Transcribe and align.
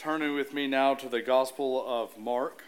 turning 0.00 0.34
with 0.34 0.54
me 0.54 0.66
now 0.66 0.94
to 0.94 1.10
the 1.10 1.20
Gospel 1.20 1.84
of 1.86 2.16
Mark, 2.16 2.64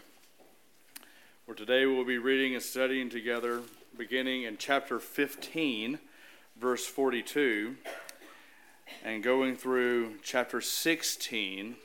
where 1.45 1.55
today 1.55 1.87
we'll 1.87 2.05
be 2.05 2.19
reading 2.19 2.53
and 2.53 2.61
studying 2.61 3.09
together, 3.09 3.61
beginning 3.97 4.43
in 4.43 4.55
chapter 4.55 4.99
15, 4.99 5.97
verse 6.55 6.85
42, 6.85 7.75
and 9.03 9.23
going 9.23 9.55
through 9.55 10.13
chapter 10.21 10.61
16, 10.61 11.75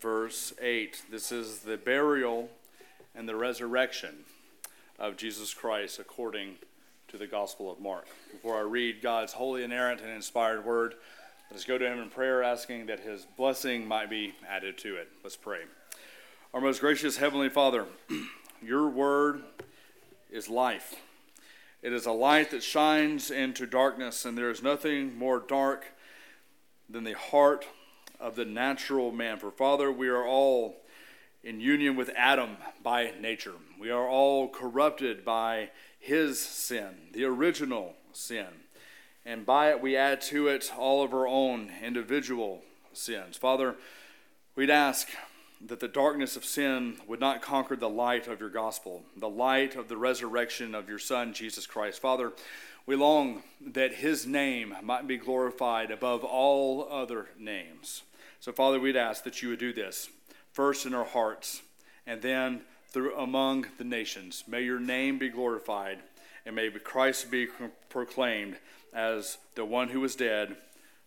verse 0.00 0.52
8. 0.60 1.04
This 1.08 1.30
is 1.30 1.60
the 1.60 1.76
burial 1.76 2.50
and 3.14 3.28
the 3.28 3.36
resurrection 3.36 4.24
of 4.98 5.16
Jesus 5.16 5.54
Christ 5.54 6.00
according 6.00 6.56
to 7.06 7.16
the 7.16 7.28
Gospel 7.28 7.70
of 7.70 7.78
Mark. 7.78 8.08
Before 8.32 8.56
I 8.56 8.62
read 8.62 9.00
God's 9.00 9.34
holy, 9.34 9.62
inerrant, 9.62 10.00
and 10.00 10.10
inspired 10.10 10.64
word, 10.64 10.96
let 11.50 11.58
us 11.58 11.64
go 11.64 11.78
to 11.78 11.86
him 11.86 12.00
in 12.00 12.08
prayer, 12.08 12.42
asking 12.42 12.86
that 12.86 13.00
his 13.00 13.26
blessing 13.36 13.86
might 13.86 14.10
be 14.10 14.34
added 14.48 14.78
to 14.78 14.96
it. 14.96 15.08
Let's 15.22 15.36
pray. 15.36 15.60
Our 16.52 16.60
most 16.60 16.80
gracious 16.80 17.18
Heavenly 17.18 17.48
Father, 17.48 17.86
your 18.62 18.88
word 18.88 19.42
is 20.30 20.48
life. 20.48 20.96
It 21.82 21.92
is 21.92 22.06
a 22.06 22.12
light 22.12 22.50
that 22.50 22.62
shines 22.62 23.30
into 23.30 23.66
darkness, 23.66 24.24
and 24.24 24.38
there 24.38 24.50
is 24.50 24.62
nothing 24.62 25.16
more 25.18 25.38
dark 25.38 25.84
than 26.88 27.04
the 27.04 27.12
heart 27.12 27.66
of 28.18 28.36
the 28.36 28.46
natural 28.46 29.12
man. 29.12 29.38
For, 29.38 29.50
Father, 29.50 29.92
we 29.92 30.08
are 30.08 30.26
all 30.26 30.76
in 31.42 31.60
union 31.60 31.94
with 31.94 32.10
Adam 32.16 32.56
by 32.82 33.12
nature. 33.20 33.54
We 33.78 33.90
are 33.90 34.08
all 34.08 34.48
corrupted 34.48 35.24
by 35.24 35.70
his 35.98 36.40
sin, 36.40 36.94
the 37.12 37.24
original 37.24 37.94
sin 38.12 38.46
and 39.26 39.46
by 39.46 39.70
it 39.70 39.80
we 39.80 39.96
add 39.96 40.20
to 40.20 40.48
it 40.48 40.72
all 40.76 41.02
of 41.02 41.14
our 41.14 41.26
own 41.26 41.70
individual 41.82 42.62
sins. 42.92 43.36
Father, 43.36 43.76
we'd 44.54 44.70
ask 44.70 45.08
that 45.66 45.80
the 45.80 45.88
darkness 45.88 46.36
of 46.36 46.44
sin 46.44 46.96
would 47.06 47.20
not 47.20 47.40
conquer 47.40 47.76
the 47.76 47.88
light 47.88 48.28
of 48.28 48.40
your 48.40 48.50
gospel, 48.50 49.02
the 49.16 49.28
light 49.28 49.76
of 49.76 49.88
the 49.88 49.96
resurrection 49.96 50.74
of 50.74 50.88
your 50.88 50.98
Son, 50.98 51.32
Jesus 51.32 51.66
Christ. 51.66 52.00
Father, 52.00 52.32
we 52.86 52.96
long 52.96 53.42
that 53.60 53.94
his 53.94 54.26
name 54.26 54.74
might 54.82 55.06
be 55.06 55.16
glorified 55.16 55.90
above 55.90 56.22
all 56.22 56.86
other 56.90 57.28
names. 57.38 58.02
So, 58.40 58.52
Father, 58.52 58.78
we'd 58.78 58.96
ask 58.96 59.24
that 59.24 59.42
you 59.42 59.48
would 59.48 59.58
do 59.58 59.72
this 59.72 60.10
first 60.52 60.84
in 60.84 60.92
our 60.92 61.04
hearts 61.04 61.62
and 62.06 62.20
then 62.20 62.60
through 62.88 63.16
among 63.16 63.66
the 63.78 63.84
nations. 63.84 64.44
May 64.46 64.62
your 64.62 64.78
name 64.78 65.18
be 65.18 65.30
glorified 65.30 66.00
and 66.46 66.54
may 66.54 66.70
Christ 66.70 67.30
be 67.30 67.48
proclaimed 67.88 68.56
as 68.92 69.38
the 69.54 69.64
one 69.64 69.88
who 69.88 70.00
was 70.00 70.14
dead, 70.14 70.56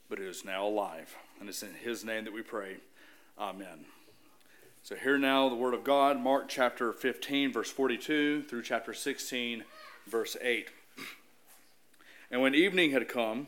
but 0.10 0.20
who 0.20 0.28
is 0.28 0.44
now 0.44 0.66
alive. 0.66 1.16
And 1.40 1.48
it's 1.48 1.64
in 1.64 1.74
his 1.74 2.04
name 2.04 2.26
that 2.26 2.34
we 2.34 2.42
pray. 2.42 2.78
Amen. 3.38 3.86
So, 4.84 4.96
here 4.96 5.18
now 5.18 5.50
the 5.50 5.56
word 5.56 5.74
of 5.74 5.84
God, 5.84 6.20
Mark 6.20 6.48
chapter 6.48 6.94
15, 6.94 7.52
verse 7.52 7.70
42 7.70 8.44
through 8.44 8.62
chapter 8.64 8.94
16, 8.94 9.64
verse 10.08 10.38
8. 10.42 10.70
And 12.32 12.42
when 12.42 12.56
evening 12.56 12.92
had 12.92 13.08
come, 13.08 13.48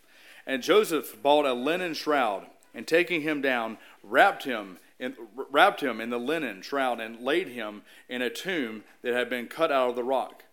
And 0.45 0.63
Joseph 0.63 1.21
bought 1.21 1.45
a 1.45 1.53
linen 1.53 1.93
shroud 1.93 2.47
and 2.73 2.87
taking 2.87 3.21
him 3.21 3.41
down, 3.41 3.77
wrapped 4.03 4.43
him 4.43 4.77
in, 4.99 5.15
wrapped 5.35 5.81
him 5.81 5.99
in 5.99 6.09
the 6.09 6.19
linen 6.19 6.61
shroud 6.61 6.99
and 6.99 7.19
laid 7.19 7.47
him 7.47 7.81
in 8.07 8.21
a 8.21 8.29
tomb 8.29 8.83
that 9.01 9.13
had 9.13 9.29
been 9.29 9.47
cut 9.47 9.71
out 9.71 9.89
of 9.89 9.95
the 9.95 10.03
rock. 10.03 10.43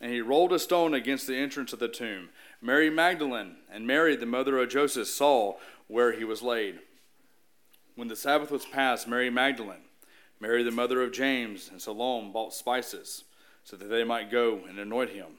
And 0.00 0.12
he 0.12 0.20
rolled 0.20 0.52
a 0.52 0.58
stone 0.58 0.92
against 0.92 1.26
the 1.26 1.36
entrance 1.36 1.72
of 1.72 1.78
the 1.78 1.88
tomb. 1.88 2.28
Mary 2.60 2.90
Magdalene 2.90 3.56
and 3.70 3.86
Mary, 3.86 4.16
the 4.16 4.26
mother 4.26 4.58
of 4.58 4.68
Joseph, 4.68 5.08
saw 5.08 5.54
where 5.88 6.12
he 6.12 6.24
was 6.24 6.42
laid. 6.42 6.80
When 7.94 8.08
the 8.08 8.16
Sabbath 8.16 8.50
was 8.50 8.66
past, 8.66 9.08
Mary 9.08 9.30
Magdalene, 9.30 9.84
Mary, 10.40 10.62
the 10.62 10.70
mother 10.70 11.00
of 11.00 11.12
James, 11.12 11.70
and 11.70 11.80
Salome 11.80 12.30
bought 12.30 12.52
spices 12.52 13.24
so 13.62 13.76
that 13.76 13.86
they 13.86 14.04
might 14.04 14.30
go 14.30 14.60
and 14.68 14.78
anoint 14.78 15.10
him. 15.10 15.38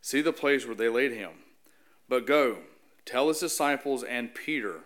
See 0.00 0.20
the 0.20 0.32
place 0.32 0.66
where 0.66 0.74
they 0.74 0.88
laid 0.88 1.12
him. 1.12 1.30
But 2.08 2.26
go, 2.26 2.58
tell 3.04 3.28
his 3.28 3.40
disciples 3.40 4.02
and 4.02 4.34
Peter 4.34 4.80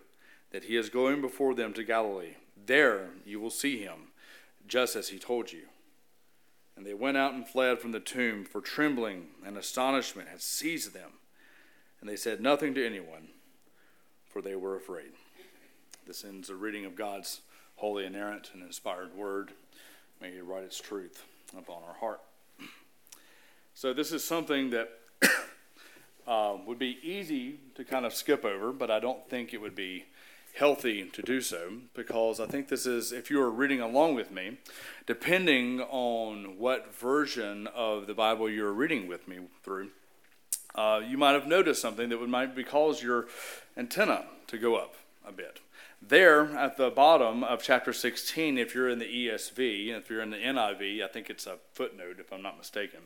that 0.51 0.65
he 0.65 0.77
is 0.77 0.89
going 0.89 1.21
before 1.21 1.55
them 1.55 1.73
to 1.75 1.85
Galilee. 1.85 2.35
There 2.67 3.11
you 3.25 3.41
will 3.41 3.51
see 3.51 3.79
him, 3.83 4.13
just 4.67 4.97
as 4.97 5.09
he 5.09 5.19
told 5.19 5.53
you. 5.53 5.63
And 6.77 6.87
they 6.87 6.95
went 6.95 7.17
out 7.17 7.35
and 7.35 7.47
fled 7.47 7.81
from 7.81 7.93
the 7.93 8.01
tomb, 8.01 8.45
for 8.45 8.61
trembling 8.61 9.29
and 9.45 9.57
astonishment 9.57 10.29
had 10.29 10.41
seized 10.41 10.95
them. 10.95 11.11
And 12.01 12.09
they 12.09 12.17
said 12.17 12.41
nothing 12.41 12.75
to 12.75 12.85
anyone, 12.85 13.29
for 14.29 14.43
they 14.43 14.57
were 14.57 14.77
afraid. 14.77 15.13
This 16.07 16.25
ends 16.25 16.49
the 16.49 16.57
reading 16.57 16.85
of 16.85 16.97
God's 16.97 17.43
holy, 17.77 18.05
inerrant, 18.05 18.51
and 18.53 18.63
inspired 18.63 19.15
word. 19.15 19.53
May 20.21 20.33
He 20.33 20.41
write 20.41 20.65
its 20.65 20.81
truth 20.81 21.25
upon 21.57 21.83
our 21.87 21.95
heart. 21.95 22.21
So, 23.75 23.93
this 23.93 24.13
is 24.13 24.23
something 24.25 24.71
that 24.71 24.91
uh, 26.27 26.57
would 26.67 26.79
be 26.79 26.99
easy 27.03 27.61
to 27.75 27.85
kind 27.85 28.07
of 28.07 28.15
skip 28.15 28.45
over, 28.45 28.73
but 28.73 28.91
I 28.91 29.01
don't 29.01 29.29
think 29.29 29.53
it 29.53 29.61
would 29.61 29.75
be 29.75 30.05
healthy 30.55 31.05
to 31.05 31.23
do 31.23 31.41
so 31.41 31.73
because 31.95 32.39
I 32.39 32.47
think 32.47 32.69
this 32.69 32.85
is, 32.85 33.13
if 33.13 33.31
you 33.31 33.41
are 33.41 33.51
reading 33.51 33.81
along 33.81 34.15
with 34.15 34.31
me, 34.31 34.59
depending 35.07 35.81
on 35.81 36.59
what 36.59 36.95
version 36.95 37.67
of 37.69 38.07
the 38.07 38.15
Bible 38.15 38.51
you're 38.51 38.73
reading 38.73 39.09
with 39.09 39.27
me 39.27 39.39
through, 39.63 39.91
uh, 40.75 41.01
you 41.07 41.19
might 41.19 41.33
have 41.33 41.47
noticed 41.47 41.81
something 41.81 42.09
that 42.09 42.19
would 42.19 42.29
might 42.29 42.67
cause 42.67 43.03
your 43.03 43.27
antenna 43.77 44.25
to 44.47 44.59
go 44.59 44.77
up 44.77 44.95
a 45.27 45.33
bit. 45.33 45.61
There 46.09 46.57
at 46.57 46.77
the 46.77 46.91
bottom 46.91 47.45
of 47.45 47.63
chapter 47.63 47.93
16, 47.93 48.59
if 48.59 48.75
you're 48.75 48.89
in 48.89 48.99
the 48.99 49.05
ESV, 49.05 49.87
and 49.87 50.03
if 50.03 50.11
you're 50.11 50.21
in 50.21 50.31
the 50.31 50.37
NIV, 50.37 51.01
I 51.01 51.07
think 51.07 51.31
it's 51.31 51.47
a 51.47 51.59
footnote 51.75 52.17
if 52.19 52.33
I'm 52.33 52.43
not 52.43 52.59
mistaken, 52.59 52.99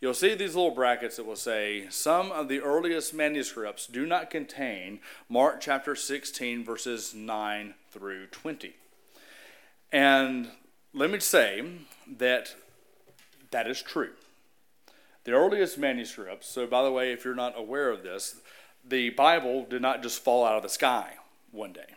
you'll 0.00 0.12
see 0.12 0.34
these 0.34 0.56
little 0.56 0.72
brackets 0.72 1.16
that 1.16 1.24
will 1.24 1.36
say 1.36 1.86
some 1.88 2.32
of 2.32 2.48
the 2.48 2.60
earliest 2.60 3.14
manuscripts 3.14 3.86
do 3.86 4.06
not 4.06 4.28
contain 4.28 4.98
Mark 5.28 5.60
chapter 5.60 5.94
16, 5.94 6.64
verses 6.64 7.14
9 7.14 7.74
through 7.92 8.26
20. 8.26 8.74
And 9.92 10.48
let 10.92 11.10
me 11.10 11.20
say 11.20 11.64
that 12.18 12.56
that 13.52 13.68
is 13.68 13.80
true. 13.80 14.14
The 15.22 15.32
earliest 15.32 15.78
manuscripts, 15.78 16.48
so 16.48 16.66
by 16.66 16.82
the 16.82 16.90
way, 16.90 17.12
if 17.12 17.24
you're 17.24 17.36
not 17.36 17.56
aware 17.56 17.88
of 17.90 18.02
this, 18.02 18.40
the 18.84 19.10
Bible 19.10 19.64
did 19.64 19.80
not 19.80 20.02
just 20.02 20.24
fall 20.24 20.44
out 20.44 20.56
of 20.56 20.64
the 20.64 20.68
sky 20.68 21.18
one 21.52 21.72
day. 21.72 21.94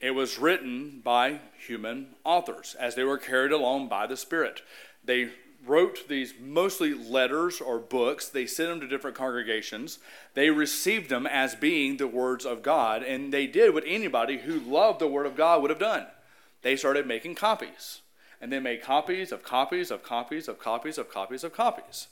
It 0.00 0.12
was 0.12 0.38
written 0.38 1.00
by 1.02 1.40
human 1.56 2.14
authors 2.24 2.74
as 2.78 2.94
they 2.94 3.04
were 3.04 3.18
carried 3.18 3.52
along 3.52 3.88
by 3.88 4.06
the 4.06 4.16
Spirit. 4.16 4.62
They 5.04 5.30
wrote 5.66 6.08
these 6.08 6.34
mostly 6.38 6.92
letters 6.92 7.60
or 7.60 7.78
books. 7.78 8.28
They 8.28 8.46
sent 8.46 8.68
them 8.68 8.80
to 8.80 8.86
different 8.86 9.16
congregations. 9.16 9.98
They 10.34 10.50
received 10.50 11.08
them 11.08 11.26
as 11.26 11.54
being 11.54 11.96
the 11.96 12.06
words 12.06 12.44
of 12.44 12.62
God, 12.62 13.02
and 13.02 13.32
they 13.32 13.46
did 13.46 13.72
what 13.72 13.84
anybody 13.86 14.38
who 14.38 14.60
loved 14.60 15.00
the 15.00 15.08
Word 15.08 15.26
of 15.26 15.36
God 15.36 15.62
would 15.62 15.70
have 15.70 15.78
done. 15.78 16.06
They 16.62 16.76
started 16.76 17.06
making 17.06 17.36
copies, 17.36 18.02
and 18.40 18.52
they 18.52 18.60
made 18.60 18.82
copies 18.82 19.32
of 19.32 19.42
copies 19.42 19.90
of 19.90 20.02
copies 20.02 20.48
of 20.48 20.58
copies 20.58 20.98
of 20.98 21.10
copies 21.10 21.44
of 21.44 21.52
copies. 21.52 22.08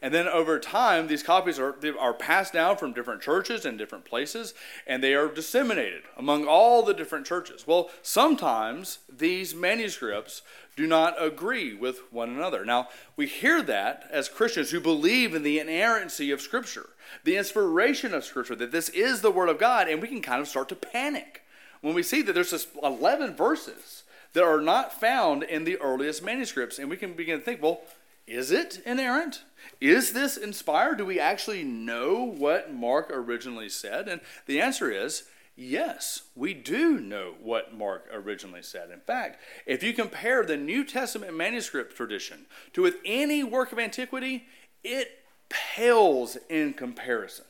And 0.00 0.14
then 0.14 0.28
over 0.28 0.58
time, 0.60 1.08
these 1.08 1.22
copies 1.22 1.58
are, 1.58 1.74
are 1.98 2.14
passed 2.14 2.52
down 2.52 2.76
from 2.76 2.92
different 2.92 3.20
churches 3.20 3.64
and 3.64 3.76
different 3.76 4.04
places, 4.04 4.54
and 4.86 5.02
they 5.02 5.14
are 5.14 5.26
disseminated 5.26 6.02
among 6.16 6.46
all 6.46 6.84
the 6.84 6.94
different 6.94 7.26
churches. 7.26 7.66
Well, 7.66 7.90
sometimes 8.02 8.98
these 9.08 9.54
manuscripts 9.54 10.42
do 10.76 10.86
not 10.86 11.20
agree 11.20 11.74
with 11.74 12.12
one 12.12 12.30
another. 12.30 12.64
Now, 12.64 12.88
we 13.16 13.26
hear 13.26 13.60
that 13.62 14.08
as 14.12 14.28
Christians 14.28 14.70
who 14.70 14.78
believe 14.78 15.34
in 15.34 15.42
the 15.42 15.58
inerrancy 15.58 16.30
of 16.30 16.40
Scripture, 16.40 16.90
the 17.24 17.36
inspiration 17.36 18.14
of 18.14 18.24
Scripture, 18.24 18.54
that 18.54 18.70
this 18.70 18.88
is 18.90 19.20
the 19.20 19.32
Word 19.32 19.48
of 19.48 19.58
God, 19.58 19.88
and 19.88 20.00
we 20.00 20.06
can 20.06 20.22
kind 20.22 20.40
of 20.40 20.46
start 20.46 20.68
to 20.68 20.76
panic 20.76 21.42
when 21.80 21.94
we 21.94 22.02
see 22.04 22.22
that 22.22 22.32
there's 22.32 22.50
just 22.50 22.68
11 22.82 23.34
verses 23.34 24.04
that 24.32 24.44
are 24.44 24.60
not 24.60 25.00
found 25.00 25.42
in 25.42 25.64
the 25.64 25.76
earliest 25.78 26.22
manuscripts, 26.22 26.78
and 26.78 26.88
we 26.88 26.96
can 26.96 27.14
begin 27.14 27.38
to 27.40 27.44
think, 27.44 27.62
well, 27.62 27.80
is 28.26 28.50
it 28.50 28.80
inerrant? 28.84 29.42
Is 29.80 30.12
this 30.12 30.36
inspired? 30.36 30.98
Do 30.98 31.04
we 31.04 31.20
actually 31.20 31.64
know 31.64 32.24
what 32.24 32.72
Mark 32.72 33.10
originally 33.12 33.68
said? 33.68 34.08
And 34.08 34.20
the 34.46 34.60
answer 34.60 34.90
is 34.90 35.24
yes, 35.58 36.22
we 36.36 36.54
do 36.54 37.00
know 37.00 37.34
what 37.40 37.76
Mark 37.76 38.08
originally 38.12 38.62
said. 38.62 38.90
In 38.90 39.00
fact, 39.00 39.40
if 39.66 39.82
you 39.82 39.92
compare 39.92 40.44
the 40.44 40.56
New 40.56 40.84
Testament 40.84 41.36
manuscript 41.36 41.96
tradition 41.96 42.46
to 42.72 42.82
with 42.82 42.96
any 43.04 43.42
work 43.42 43.72
of 43.72 43.78
antiquity, 43.78 44.46
it 44.84 45.24
pales 45.48 46.36
in 46.48 46.74
comparison. 46.74 47.44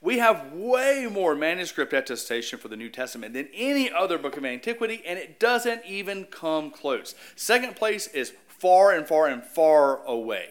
We 0.00 0.18
have 0.18 0.52
way 0.52 1.08
more 1.10 1.34
manuscript 1.34 1.94
attestation 1.94 2.58
for 2.58 2.68
the 2.68 2.76
New 2.76 2.90
Testament 2.90 3.32
than 3.32 3.48
any 3.54 3.90
other 3.90 4.18
book 4.18 4.36
of 4.36 4.44
antiquity, 4.44 5.02
and 5.06 5.18
it 5.18 5.40
doesn't 5.40 5.82
even 5.86 6.26
come 6.26 6.70
close. 6.70 7.14
Second 7.36 7.74
place 7.74 8.06
is 8.08 8.34
far 8.46 8.92
and 8.92 9.06
far 9.06 9.26
and 9.26 9.42
far 9.42 10.04
away. 10.04 10.50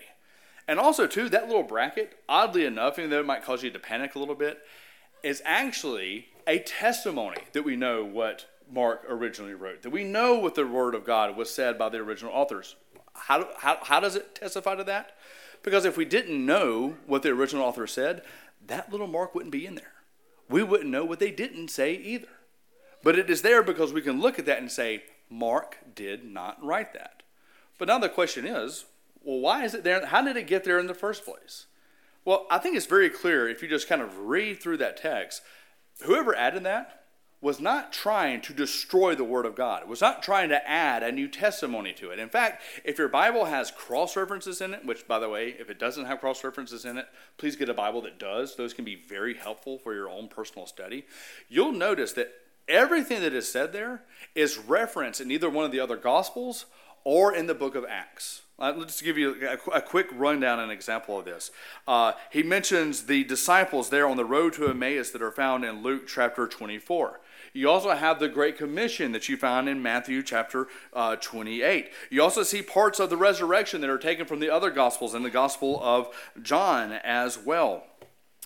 And 0.68 0.80
also, 0.80 1.08
too, 1.08 1.30
that 1.30 1.48
little 1.48 1.64
bracket, 1.64 2.18
oddly 2.30 2.66
enough, 2.66 2.98
even 2.98 3.10
though 3.10 3.20
it 3.20 3.26
might 3.26 3.44
cause 3.44 3.64
you 3.64 3.72
to 3.72 3.80
panic 3.80 4.16
a 4.16 4.20
little 4.20 4.36
bit, 4.36 4.60
is 5.22 5.42
actually 5.46 6.28
a 6.48 6.60
testimony 6.60 7.42
that 7.54 7.64
we 7.64 7.76
know 7.76 8.04
what 8.04 8.46
Mark 8.72 9.04
originally 9.08 9.54
wrote, 9.54 9.82
that 9.82 9.90
we 9.90 10.04
know 10.04 10.36
what 10.36 10.56
the 10.56 10.66
Word 10.66 10.96
of 10.96 11.06
God 11.06 11.36
was 11.36 11.50
said 11.50 11.78
by 11.78 11.90
the 11.90 11.98
original 11.98 12.34
authors. 12.34 12.76
How, 13.14 13.50
how, 13.58 13.78
how 13.84 14.00
does 14.00 14.16
it 14.16 14.36
testify 14.36 14.76
to 14.76 14.84
that? 14.86 15.16
Because 15.62 15.86
if 15.86 15.98
we 15.98 16.06
didn't 16.06 16.46
know 16.46 16.96
what 17.06 17.24
the 17.24 17.30
original 17.30 17.66
author 17.66 17.88
said, 17.88 18.22
that 18.68 18.92
little 18.92 19.08
mark 19.08 19.36
wouldn't 19.36 19.52
be 19.52 19.66
in 19.66 19.76
there. 19.76 19.94
We 20.50 20.64
wouldn't 20.64 20.90
know 20.90 21.06
what 21.06 21.20
they 21.20 21.32
didn't 21.32 21.70
say 21.70 21.94
either. 21.94 22.28
But 23.02 23.18
it 23.18 23.30
is 23.30 23.42
there 23.42 23.64
because 23.64 23.94
we 23.94 24.02
can 24.02 24.22
look 24.22 24.40
at 24.40 24.46
that 24.46 24.60
and 24.60 24.72
say, 24.72 25.04
Mark 25.30 25.78
did 25.96 26.24
not 26.24 26.64
write 26.64 26.94
that. 26.94 27.24
But 27.78 27.88
now 27.88 28.00
the 28.00 28.10
question 28.10 28.46
is, 28.46 28.86
well, 29.24 29.40
why 29.40 29.64
is 29.64 29.74
it 29.74 29.84
there? 29.84 30.06
How 30.06 30.22
did 30.22 30.38
it 30.38 30.48
get 30.48 30.64
there 30.64 30.80
in 30.80 30.88
the 30.88 30.94
first 30.94 31.26
place? 31.26 31.66
Well, 32.26 32.48
I 32.50 32.58
think 32.58 32.76
it's 32.76 32.86
very 32.86 33.10
clear 33.10 33.50
if 33.50 33.62
you 33.62 33.68
just 33.68 33.90
kind 33.90 34.02
of 34.02 34.18
read 34.18 34.62
through 34.62 34.78
that 34.78 34.98
text. 34.98 35.42
Whoever 36.04 36.36
added 36.36 36.64
that 36.64 37.04
was 37.44 37.60
not 37.60 37.92
trying 37.92 38.40
to 38.40 38.54
destroy 38.54 39.14
the 39.14 39.24
Word 39.24 39.46
of 39.46 39.54
God. 39.54 39.82
It 39.82 39.90
was 39.90 40.00
not 40.00 40.24
trying 40.24 40.48
to 40.50 40.70
add 40.70 41.04
a 41.04 41.12
new 41.12 41.28
testimony 41.28 41.92
to 41.94 42.10
it. 42.10 42.18
In 42.18 42.30
fact, 42.30 42.62
if 42.86 42.98
your 42.98 43.10
Bible 43.10 43.46
has 43.46 43.70
cross 43.70 44.16
references 44.16 44.62
in 44.62 44.74
it, 44.74 44.86
which, 44.86 45.06
by 45.10 45.20
the 45.20 45.28
way, 45.28 45.50
if 45.60 45.70
it 45.70 45.78
doesn't 45.78 46.06
have 46.06 46.22
cross 46.22 46.42
references 46.42 46.86
in 46.86 46.98
it, 46.98 47.08
please 47.38 47.58
get 47.58 47.68
a 47.68 47.74
Bible 47.74 48.02
that 48.04 48.18
does. 48.18 48.56
Those 48.56 48.74
can 48.74 48.86
be 48.86 48.96
very 48.96 49.34
helpful 49.34 49.78
for 49.78 49.94
your 49.94 50.10
own 50.10 50.30
personal 50.30 50.66
study. 50.66 51.06
You'll 51.50 51.74
notice 51.74 52.14
that 52.14 52.32
everything 52.70 53.22
that 53.22 53.34
is 53.34 53.52
said 53.52 53.74
there 53.74 54.04
is 54.36 54.58
referenced 54.58 55.20
in 55.20 55.30
either 55.30 55.50
one 55.50 55.66
of 55.66 55.74
the 55.74 55.82
other 55.82 55.98
Gospels 55.98 56.66
or 57.04 57.36
in 57.36 57.48
the 57.48 57.54
book 57.54 57.76
of 57.76 57.86
Acts. 57.90 58.44
Uh, 58.60 58.72
let's 58.78 59.02
give 59.02 59.18
you 59.18 59.36
a, 59.74 59.82
quick 59.82 60.08
rundown 60.14 60.60
and 60.60 60.72
example 60.72 61.18
of 61.18 61.26
this. 61.26 61.50
Uh, 61.88 62.12
he 62.32 62.44
mentions 62.44 63.08
the 63.08 63.24
disciples 63.24 63.90
there 63.90 64.08
on 64.08 64.16
the 64.16 64.26
road 64.26 64.54
to 64.54 64.68
Emmaus 64.68 65.10
that 65.10 65.24
are 65.24 65.32
found 65.32 65.66
in 65.66 65.82
Luke 65.82 66.08
chapter 66.08 66.48
24. 66.48 67.20
You 67.54 67.70
also 67.70 67.92
have 67.92 68.20
the 68.20 68.30
Great 68.30 68.58
Commission 68.58 69.12
that 69.12 69.28
you 69.28 69.38
found 69.38 69.68
in 69.68 69.82
Matthew 69.82 70.22
chapter 70.22 70.68
uh, 70.94 71.16
28. 71.16 71.90
You 72.12 72.22
also 72.22 72.44
see 72.44 72.62
parts 72.62 73.00
of 73.00 73.10
the 73.10 73.18
resurrection 73.18 73.82
that 73.82 73.90
are 73.90 73.98
taken 73.98 74.26
from 74.26 74.40
the 74.40 74.52
other 74.52 74.70
Gospels 74.70 75.16
and 75.16 75.26
the 75.26 75.32
Gospel 75.32 75.80
of 75.82 76.14
John 76.42 76.92
as 76.92 77.38
well. 77.38 77.84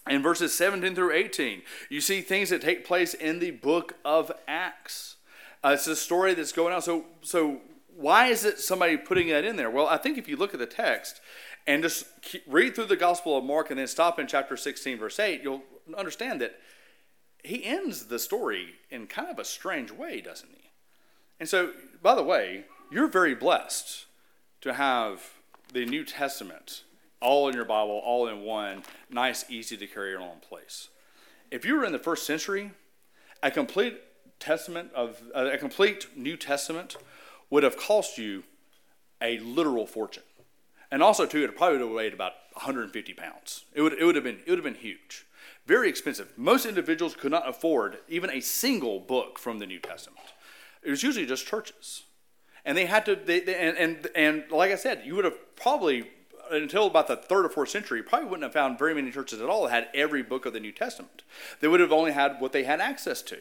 In 0.09 0.21
verses 0.21 0.57
17 0.57 0.95
through 0.95 1.13
18, 1.13 1.63
you 1.89 1.99
see 1.99 2.21
things 2.21 2.49
that 2.49 2.61
take 2.61 2.85
place 2.85 3.13
in 3.13 3.39
the 3.39 3.51
book 3.51 3.95
of 4.05 4.31
Acts. 4.47 5.17
Uh, 5.63 5.71
it's 5.73 5.87
a 5.87 5.97
story 5.97 6.33
that's 6.33 6.53
going 6.53 6.73
on. 6.73 6.81
So, 6.81 7.05
so 7.21 7.59
why 7.97 8.27
is 8.27 8.45
it 8.45 8.59
somebody 8.59 8.95
putting 8.95 9.27
that 9.29 9.43
in 9.43 9.55
there? 9.55 9.71
Well, 9.71 9.87
I 9.87 9.97
think 9.97 10.19
if 10.19 10.27
you 10.27 10.37
look 10.37 10.53
at 10.53 10.59
the 10.59 10.67
text 10.67 11.19
and 11.65 11.81
just 11.81 12.05
read 12.45 12.75
through 12.75 12.85
the 12.85 12.95
Gospel 12.95 13.35
of 13.35 13.43
Mark 13.43 13.71
and 13.71 13.79
then 13.79 13.87
stop 13.87 14.19
in 14.19 14.27
chapter 14.27 14.55
16, 14.55 14.99
verse 14.99 15.19
8, 15.19 15.41
you'll 15.41 15.63
understand 15.97 16.39
that 16.41 16.59
he 17.43 17.65
ends 17.65 18.05
the 18.05 18.19
story 18.19 18.75
in 18.91 19.07
kind 19.07 19.29
of 19.29 19.39
a 19.39 19.43
strange 19.43 19.91
way, 19.91 20.21
doesn't 20.21 20.51
he? 20.51 20.69
And 21.39 21.49
so, 21.49 21.71
by 22.01 22.13
the 22.13 22.23
way, 22.23 22.65
you're 22.91 23.07
very 23.07 23.33
blessed 23.33 24.05
to 24.61 24.73
have 24.73 25.33
the 25.73 25.85
New 25.85 26.03
Testament 26.03 26.83
all 27.19 27.47
in 27.47 27.55
your 27.55 27.65
Bible, 27.65 27.99
all 28.05 28.27
in 28.27 28.41
one, 28.41 28.83
nice, 29.09 29.43
easy 29.49 29.75
to 29.75 29.87
carry 29.87 30.13
along 30.13 30.41
place. 30.47 30.89
If 31.49 31.65
you 31.65 31.75
were 31.75 31.85
in 31.85 31.93
the 31.93 31.99
first 31.99 32.27
century, 32.27 32.71
a 33.41 33.49
complete 33.49 34.01
testament 34.39 34.91
of 34.93 35.23
a 35.33 35.57
complete 35.57 36.07
New 36.15 36.37
Testament 36.37 36.95
would 37.49 37.63
have 37.63 37.77
cost 37.77 38.17
you 38.17 38.43
a 39.21 39.39
literal 39.39 39.87
fortune, 39.87 40.23
and 40.91 41.01
also 41.01 41.25
too, 41.25 41.43
it 41.43 41.55
probably 41.55 41.77
would 41.77 41.87
have 41.87 41.95
weighed 41.95 42.13
about 42.13 42.33
150 42.53 43.13
pounds. 43.13 43.65
It 43.73 43.81
would 43.81 43.93
it 43.93 44.05
would 44.05 44.15
have 44.15 44.23
been 44.23 44.39
it 44.45 44.49
would 44.49 44.59
have 44.59 44.65
been 44.65 44.75
huge 44.75 45.25
very 45.67 45.89
expensive. 45.89 46.31
Most 46.37 46.65
individuals 46.65 47.15
could 47.15 47.31
not 47.31 47.47
afford 47.47 47.97
even 48.07 48.31
a 48.31 48.39
single 48.39 48.99
book 48.99 49.37
from 49.37 49.59
the 49.59 49.65
New 49.65 49.79
Testament. 49.79 50.25
It 50.81 50.89
was 50.89 51.03
usually 51.03 51.25
just 51.25 51.45
churches. 51.45 52.03
And 52.63 52.77
they 52.77 52.85
had 52.85 53.05
to, 53.05 53.15
they, 53.15 53.41
they, 53.41 53.55
and, 53.55 53.77
and, 53.77 54.07
and 54.15 54.43
like 54.49 54.71
I 54.71 54.75
said, 54.75 55.03
you 55.05 55.15
would 55.15 55.25
have 55.25 55.55
probably, 55.57 56.09
until 56.49 56.87
about 56.87 57.07
the 57.07 57.17
third 57.17 57.45
or 57.45 57.49
fourth 57.49 57.69
century, 57.69 58.01
probably 58.01 58.29
wouldn't 58.29 58.43
have 58.43 58.53
found 58.53 58.79
very 58.79 58.93
many 58.93 59.11
churches 59.11 59.41
at 59.41 59.49
all 59.49 59.63
that 59.63 59.71
had 59.71 59.87
every 59.93 60.23
book 60.23 60.45
of 60.45 60.53
the 60.53 60.59
New 60.59 60.71
Testament. 60.71 61.23
They 61.59 61.67
would 61.67 61.81
have 61.81 61.91
only 61.91 62.13
had 62.13 62.39
what 62.39 62.53
they 62.53 62.63
had 62.63 62.79
access 62.79 63.21
to. 63.23 63.39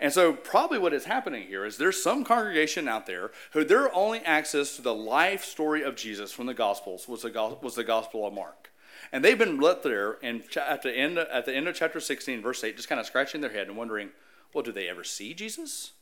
And 0.00 0.12
so, 0.12 0.32
probably 0.32 0.78
what 0.78 0.92
is 0.92 1.04
happening 1.04 1.46
here 1.46 1.64
is 1.64 1.76
there's 1.76 2.02
some 2.02 2.24
congregation 2.24 2.88
out 2.88 3.06
there 3.06 3.30
who 3.52 3.64
their 3.64 3.94
only 3.94 4.20
access 4.20 4.76
to 4.76 4.82
the 4.82 4.94
life 4.94 5.44
story 5.44 5.82
of 5.82 5.96
Jesus 5.96 6.32
from 6.32 6.46
the 6.46 6.54
Gospels 6.54 7.08
was 7.08 7.22
the, 7.22 7.58
was 7.62 7.74
the 7.74 7.84
Gospel 7.84 8.26
of 8.26 8.34
Mark. 8.34 8.70
And 9.12 9.24
they've 9.24 9.38
been 9.38 9.60
left 9.60 9.82
there 9.82 10.18
and 10.22 10.42
at 10.56 10.82
the 10.82 10.92
end 10.92 11.18
at 11.18 11.46
the 11.46 11.54
end 11.54 11.68
of 11.68 11.74
chapter 11.74 12.00
16, 12.00 12.42
verse 12.42 12.64
8, 12.64 12.76
just 12.76 12.88
kind 12.88 13.00
of 13.00 13.06
scratching 13.06 13.40
their 13.40 13.52
head 13.52 13.68
and 13.68 13.76
wondering, 13.76 14.10
well, 14.52 14.64
do 14.64 14.72
they 14.72 14.88
ever 14.88 15.04
see 15.04 15.34
Jesus? 15.34 15.92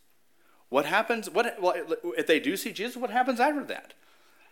What 0.69 0.87
happens? 0.87 1.29
What 1.29 1.61
well, 1.61 1.75
if 2.17 2.27
they 2.27 2.41
do 2.41 2.57
see 2.57 2.73
Jesus? 2.73 2.97
What 2.97 3.11
happens 3.11 3.41
after 3.41 3.65
that? 3.65 3.95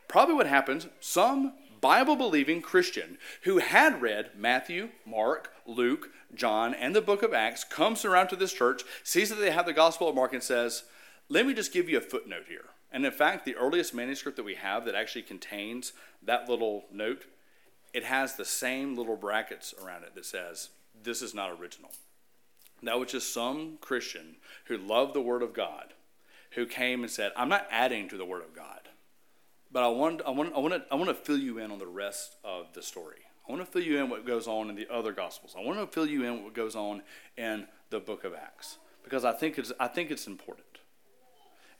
Probably 0.08 0.34
what 0.34 0.46
happens. 0.46 0.88
Some 1.00 1.54
Bible 1.80 2.16
believing 2.16 2.62
Christian 2.62 3.18
who 3.42 3.58
had 3.58 4.02
read 4.02 4.30
Matthew, 4.36 4.90
Mark, 5.06 5.52
Luke, 5.66 6.10
John, 6.34 6.74
and 6.74 6.94
the 6.94 7.00
book 7.00 7.22
of 7.22 7.32
Acts 7.32 7.64
comes 7.64 8.04
around 8.04 8.28
to 8.28 8.36
this 8.36 8.52
church, 8.52 8.82
sees 9.02 9.30
that 9.30 9.36
they 9.36 9.50
have 9.50 9.66
the 9.66 9.72
Gospel 9.72 10.08
of 10.08 10.14
Mark, 10.14 10.32
and 10.32 10.42
says, 10.42 10.84
"Let 11.28 11.46
me 11.46 11.54
just 11.54 11.72
give 11.72 11.88
you 11.88 11.98
a 11.98 12.02
footnote 12.02 12.46
here." 12.48 12.70
And 12.92 13.06
in 13.06 13.12
fact, 13.12 13.44
the 13.44 13.56
earliest 13.56 13.94
manuscript 13.94 14.36
that 14.36 14.44
we 14.44 14.56
have 14.56 14.84
that 14.84 14.94
actually 14.94 15.22
contains 15.22 15.92
that 16.22 16.48
little 16.48 16.86
note 16.90 17.26
it 17.92 18.04
has 18.04 18.34
the 18.34 18.44
same 18.44 18.96
little 18.96 19.16
brackets 19.16 19.74
around 19.82 20.04
it 20.04 20.14
that 20.14 20.24
says, 20.24 20.70
This 21.02 21.22
is 21.22 21.34
not 21.34 21.50
original. 21.50 21.90
That 22.82 22.98
was 22.98 23.12
just 23.12 23.32
some 23.32 23.78
Christian 23.80 24.36
who 24.66 24.76
loved 24.76 25.14
the 25.14 25.20
Word 25.20 25.42
of 25.42 25.52
God 25.52 25.94
who 26.52 26.66
came 26.66 27.02
and 27.02 27.10
said, 27.10 27.32
I'm 27.36 27.48
not 27.48 27.66
adding 27.70 28.08
to 28.08 28.16
the 28.16 28.24
Word 28.24 28.42
of 28.42 28.54
God, 28.54 28.88
but 29.72 29.82
I 29.82 29.88
want, 29.88 30.22
I 30.26 30.30
want, 30.30 30.54
I 30.54 30.58
want, 30.58 30.74
to, 30.74 30.82
I 30.90 30.94
want 30.96 31.08
to 31.08 31.14
fill 31.14 31.38
you 31.38 31.58
in 31.58 31.70
on 31.70 31.78
the 31.78 31.86
rest 31.86 32.36
of 32.44 32.72
the 32.74 32.82
story. 32.82 33.20
I 33.48 33.52
want 33.52 33.64
to 33.64 33.70
fill 33.70 33.82
you 33.82 33.98
in 33.98 34.10
what 34.10 34.26
goes 34.26 34.46
on 34.46 34.70
in 34.70 34.76
the 34.76 34.88
other 34.92 35.12
Gospels. 35.12 35.54
I 35.58 35.64
want 35.64 35.78
to 35.78 35.86
fill 35.86 36.06
you 36.06 36.24
in 36.24 36.44
what 36.44 36.54
goes 36.54 36.76
on 36.76 37.02
in 37.36 37.66
the 37.90 38.00
book 38.00 38.24
of 38.24 38.34
Acts 38.34 38.78
because 39.02 39.24
I 39.24 39.32
think 39.32 39.58
it's, 39.58 39.72
I 39.80 39.88
think 39.88 40.10
it's 40.10 40.26
important. 40.26 40.66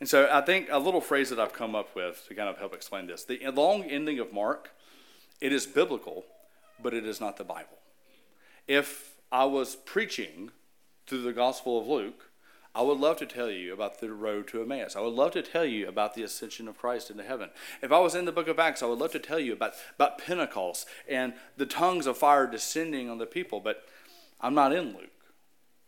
And 0.00 0.08
so 0.08 0.28
I 0.32 0.40
think 0.40 0.68
a 0.70 0.78
little 0.78 1.00
phrase 1.00 1.30
that 1.30 1.38
I've 1.38 1.52
come 1.52 1.74
up 1.74 1.94
with 1.94 2.24
to 2.28 2.34
kind 2.34 2.48
of 2.48 2.58
help 2.58 2.74
explain 2.74 3.06
this 3.06 3.24
the 3.24 3.38
long 3.54 3.84
ending 3.84 4.18
of 4.18 4.32
Mark 4.32 4.70
it 5.40 5.52
is 5.52 5.66
biblical, 5.66 6.24
but 6.82 6.92
it 6.92 7.06
is 7.06 7.20
not 7.20 7.36
the 7.38 7.44
Bible. 7.44 7.78
If 8.68 9.16
I 9.32 9.44
was 9.44 9.74
preaching 9.74 10.50
through 11.06 11.22
the 11.22 11.32
Gospel 11.32 11.80
of 11.80 11.86
Luke, 11.86 12.29
I 12.74 12.82
would 12.82 12.98
love 12.98 13.16
to 13.16 13.26
tell 13.26 13.50
you 13.50 13.72
about 13.72 14.00
the 14.00 14.12
road 14.12 14.46
to 14.48 14.62
Emmaus. 14.62 14.94
I 14.94 15.00
would 15.00 15.14
love 15.14 15.32
to 15.32 15.42
tell 15.42 15.64
you 15.64 15.88
about 15.88 16.14
the 16.14 16.22
ascension 16.22 16.68
of 16.68 16.78
Christ 16.78 17.10
into 17.10 17.24
heaven. 17.24 17.50
If 17.82 17.90
I 17.90 17.98
was 17.98 18.14
in 18.14 18.26
the 18.26 18.32
book 18.32 18.46
of 18.46 18.60
Acts, 18.60 18.82
I 18.82 18.86
would 18.86 19.00
love 19.00 19.10
to 19.12 19.18
tell 19.18 19.40
you 19.40 19.52
about, 19.52 19.72
about 19.96 20.18
Pentecost 20.18 20.86
and 21.08 21.34
the 21.56 21.66
tongues 21.66 22.06
of 22.06 22.16
fire 22.16 22.46
descending 22.46 23.10
on 23.10 23.18
the 23.18 23.26
people. 23.26 23.58
But 23.58 23.84
I'm 24.40 24.54
not 24.54 24.72
in 24.72 24.94
Luke. 24.94 25.10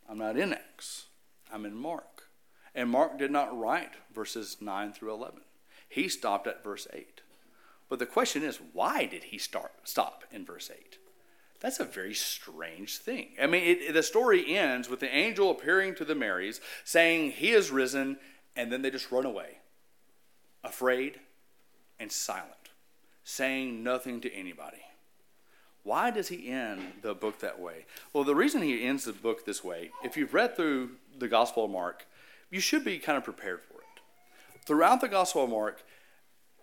I'm 0.09 0.17
not 0.17 0.37
in 0.37 0.51
Acts. 0.51 1.05
I'm 1.53 1.65
in 1.65 1.75
Mark. 1.75 2.23
And 2.75 2.89
Mark 2.89 3.17
did 3.17 3.31
not 3.31 3.57
write 3.57 3.91
verses 4.13 4.57
9 4.59 4.91
through 4.91 5.13
11. 5.13 5.41
He 5.87 6.09
stopped 6.09 6.47
at 6.47 6.63
verse 6.63 6.87
8. 6.91 7.21
But 7.87 7.99
the 7.99 8.05
question 8.05 8.43
is, 8.43 8.59
why 8.73 9.05
did 9.05 9.25
he 9.25 9.37
start, 9.37 9.71
stop 9.83 10.23
in 10.31 10.45
verse 10.45 10.69
8? 10.73 10.97
That's 11.63 11.79
a 11.79 11.85
very 11.85 12.13
strange 12.13 12.97
thing. 12.97 13.29
I 13.41 13.47
mean, 13.47 13.63
it, 13.63 13.93
the 13.93 14.03
story 14.03 14.53
ends 14.53 14.89
with 14.89 14.99
the 14.99 15.15
angel 15.15 15.49
appearing 15.49 15.95
to 15.95 16.03
the 16.03 16.13
Marys, 16.13 16.59
saying, 16.83 17.31
He 17.31 17.51
is 17.51 17.71
risen, 17.71 18.17
and 18.53 18.69
then 18.69 18.81
they 18.81 18.91
just 18.91 19.13
run 19.13 19.25
away, 19.25 19.59
afraid 20.61 21.21
and 22.01 22.11
silent, 22.11 22.71
saying 23.23 23.81
nothing 23.81 24.19
to 24.21 24.33
anybody. 24.33 24.81
Why 25.83 26.11
does 26.11 26.27
he 26.27 26.49
end 26.49 26.81
the 27.01 27.15
book 27.15 27.39
that 27.39 27.61
way? 27.61 27.85
Well, 28.11 28.25
the 28.25 28.35
reason 28.35 28.61
he 28.61 28.83
ends 28.83 29.05
the 29.05 29.13
book 29.13 29.45
this 29.45 29.63
way, 29.63 29.91
if 30.03 30.17
you've 30.17 30.33
read 30.33 30.57
through 30.57 30.91
the 31.17 31.29
Gospel 31.29 31.63
of 31.63 31.71
Mark, 31.71 32.05
you 32.51 32.59
should 32.59 32.83
be 32.83 32.99
kind 32.99 33.17
of 33.17 33.23
prepared 33.23 33.61
for 33.61 33.75
it. 33.75 34.65
Throughout 34.65 34.99
the 34.99 35.07
Gospel 35.07 35.45
of 35.45 35.49
Mark, 35.49 35.81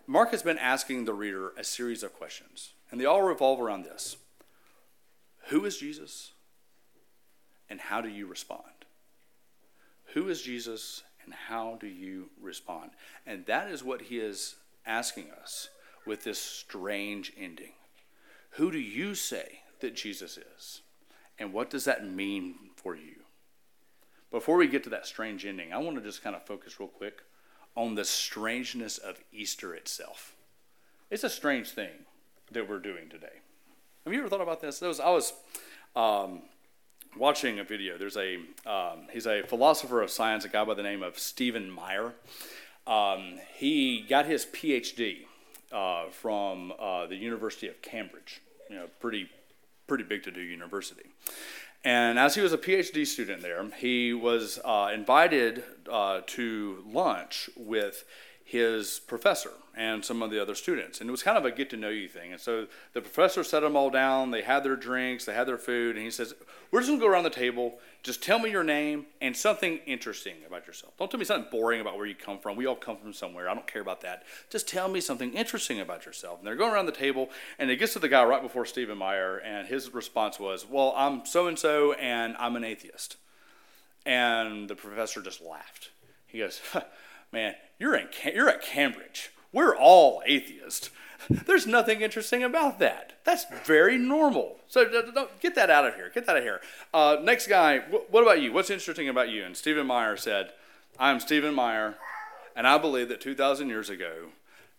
Mark 0.07 0.30
has 0.33 0.42
been 0.42 0.59
asking 0.59 1.07
the 1.07 1.14
reader 1.14 1.52
a 1.57 1.64
series 1.64 2.02
of 2.02 2.12
questions, 2.12 2.75
and 2.90 3.00
they 3.00 3.07
all 3.07 3.23
revolve 3.23 3.62
around 3.62 3.85
this 3.85 4.19
Who 5.50 5.64
is 5.64 5.78
Jesus, 5.78 6.30
and 7.69 7.80
how 7.80 8.00
do 8.00 8.09
you 8.09 8.26
respond? 8.26 8.62
Who 10.14 10.28
is 10.28 10.42
Jesus, 10.42 11.02
and 11.25 11.35
how 11.35 11.76
do 11.80 11.88
you 11.88 12.30
respond? 12.40 12.92
And 13.26 13.47
that 13.47 13.69
is 13.69 13.83
what 13.83 14.02
he 14.02 14.19
is 14.19 14.54
asking 14.87 15.26
us 15.42 15.69
with 16.07 16.23
this 16.23 16.40
strange 16.40 17.33
ending. 17.37 17.73
Who 18.50 18.71
do 18.71 18.78
you 18.78 19.16
say 19.16 19.62
that 19.80 19.97
Jesus 19.97 20.38
is? 20.38 20.83
And 21.37 21.52
what 21.52 21.69
does 21.69 21.85
that 21.85 22.07
mean 22.07 22.54
for 22.76 22.95
you? 22.95 23.16
Before 24.30 24.57
we 24.57 24.69
get 24.69 24.85
to 24.85 24.90
that 24.90 25.07
strange 25.07 25.45
ending, 25.45 25.73
I 25.73 25.78
want 25.78 25.97
to 25.97 26.02
just 26.02 26.23
kind 26.23 26.37
of 26.37 26.47
focus 26.47 26.78
real 26.78 26.88
quick 26.88 27.23
on 27.75 27.97
the 27.97 28.04
strangeness 28.04 28.99
of 28.99 29.19
Easter 29.33 29.75
itself. 29.75 30.37
It's 31.11 31.25
a 31.25 31.30
strange 31.30 31.71
thing 31.71 32.07
that 32.52 32.69
we're 32.69 32.78
doing 32.78 33.09
today. 33.09 33.40
Have 34.04 34.14
you 34.14 34.21
ever 34.21 34.30
thought 34.30 34.40
about 34.40 34.62
this? 34.62 34.80
Was, 34.80 34.99
I 34.99 35.11
was 35.11 35.35
um, 35.95 36.42
watching 37.19 37.59
a 37.59 37.64
video. 37.64 37.99
There's 37.99 38.16
a 38.16 38.37
um, 38.66 39.09
he's 39.12 39.26
a 39.26 39.42
philosopher 39.42 40.00
of 40.00 40.11
science, 40.11 40.47
a 40.47 40.49
guy 40.49 40.64
by 40.64 40.73
the 40.73 40.83
name 40.83 41.02
of 41.02 41.19
Stephen 41.19 41.71
Meyer. 41.71 42.14
Um, 42.87 43.38
he 43.54 44.00
got 44.09 44.25
his 44.25 44.47
PhD 44.47 45.26
uh, 45.71 46.07
from 46.11 46.73
uh, 46.80 47.09
the 47.09 47.16
University 47.16 47.69
of 47.69 47.83
Cambridge. 47.83 48.40
You 48.71 48.76
know, 48.76 48.87
pretty 49.00 49.28
pretty 49.87 50.04
big 50.04 50.23
to 50.23 50.30
do 50.30 50.40
university. 50.40 51.11
And 51.85 52.19
as 52.19 52.35
he 52.35 52.40
was 52.40 52.54
a 52.54 52.59
PhD 52.59 53.07
student 53.07 53.42
there, 53.42 53.66
he 53.78 54.14
was 54.14 54.59
uh, 54.64 54.90
invited 54.95 55.62
uh, 55.90 56.23
to 56.28 56.85
lunch 56.87 57.50
with 57.54 58.04
his 58.50 58.99
professor 59.07 59.52
and 59.76 60.04
some 60.04 60.23
of 60.23 60.30
the 60.33 60.42
other 60.42 60.57
students. 60.57 61.00
And 61.00 61.09
it 61.09 61.12
was 61.12 61.23
kind 61.23 61.38
of 61.38 61.45
a 61.45 61.52
get 61.52 61.71
to 61.71 61.76
know 61.76 61.88
you 61.88 62.09
thing. 62.09 62.33
And 62.33 62.40
so 62.40 62.66
the 62.95 63.00
professor 63.00 63.45
set 63.45 63.61
them 63.61 63.76
all 63.76 63.90
down. 63.90 64.33
They 64.33 64.42
had 64.42 64.64
their 64.64 64.75
drinks, 64.75 65.25
they 65.25 65.35
had 65.35 65.47
their 65.47 65.57
food. 65.57 65.95
And 65.95 66.04
he 66.04 66.11
says, 66.11 66.35
We're 66.73 66.80
just 66.80 66.88
going 66.88 66.99
to 66.99 67.07
go 67.07 67.12
around 67.12 67.23
the 67.23 67.30
table. 67.30 67.78
Just 68.02 68.25
tell 68.25 68.40
me 68.40 68.50
your 68.50 68.64
name 68.64 69.07
and 69.21 69.37
something 69.37 69.78
interesting 69.87 70.35
about 70.49 70.66
yourself. 70.66 70.97
Don't 70.99 71.09
tell 71.09 71.21
me 71.21 71.25
something 71.25 71.49
boring 71.49 71.80
about 71.80 71.97
where 71.97 72.07
you 72.07 72.16
come 72.16 72.40
from. 72.40 72.57
We 72.57 72.66
all 72.66 72.75
come 72.75 72.97
from 72.97 73.12
somewhere. 73.12 73.49
I 73.49 73.54
don't 73.54 73.69
care 73.69 73.83
about 73.83 74.00
that. 74.00 74.25
Just 74.50 74.66
tell 74.66 74.88
me 74.88 75.00
something 75.00 75.33
interesting 75.33 75.78
about 75.78 76.04
yourself. 76.04 76.40
And 76.40 76.47
they're 76.47 76.57
going 76.57 76.73
around 76.73 76.87
the 76.87 76.92
table. 76.92 77.30
And 77.57 77.71
it 77.71 77.76
gets 77.76 77.92
to 77.92 78.00
the 78.00 78.09
guy 78.09 78.25
right 78.25 78.42
before 78.42 78.66
Stephen 78.66 78.99
Meyer. 78.99 79.38
And 79.38 79.69
his 79.69 79.95
response 79.95 80.40
was, 80.40 80.66
Well, 80.69 80.92
I'm 80.97 81.25
so 81.25 81.47
and 81.47 81.57
so, 81.57 81.92
and 81.92 82.35
I'm 82.40 82.57
an 82.57 82.64
atheist. 82.64 83.16
And 84.04 84.69
the 84.69 84.75
professor 84.75 85.23
just 85.23 85.40
laughed. 85.40 85.90
He 86.26 86.38
goes, 86.38 86.61
Man, 87.32 87.54
you're, 87.78 87.94
in, 87.94 88.08
you're 88.34 88.49
at 88.49 88.62
Cambridge. 88.62 89.30
We're 89.52 89.76
all 89.76 90.22
atheists. 90.26 90.90
There's 91.30 91.66
nothing 91.66 92.00
interesting 92.00 92.42
about 92.42 92.78
that. 92.78 93.12
That's 93.25 93.46
very 93.64 93.99
normal. 93.99 94.56
So 94.68 94.84
don't, 94.88 95.40
get 95.40 95.54
that 95.54 95.70
out 95.70 95.87
of 95.87 95.94
here. 95.94 96.10
Get 96.14 96.26
that 96.26 96.32
out 96.32 96.38
of 96.38 96.44
here. 96.44 96.60
Uh, 96.92 97.16
next 97.22 97.46
guy, 97.46 97.78
what 97.78 98.22
about 98.22 98.40
you? 98.40 98.52
What's 98.52 98.70
interesting 98.70 99.08
about 99.08 99.28
you? 99.28 99.44
And 99.44 99.56
Stephen 99.56 99.87
Meyer 99.87 100.16
said, 100.16 100.52
I'm 100.99 101.20
Stephen 101.20 101.54
Meyer, 101.54 101.96
and 102.54 102.66
I 102.66 102.78
believe 102.78 103.08
that 103.08 103.20
2,000 103.20 103.68
years 103.68 103.90
ago, 103.90 104.28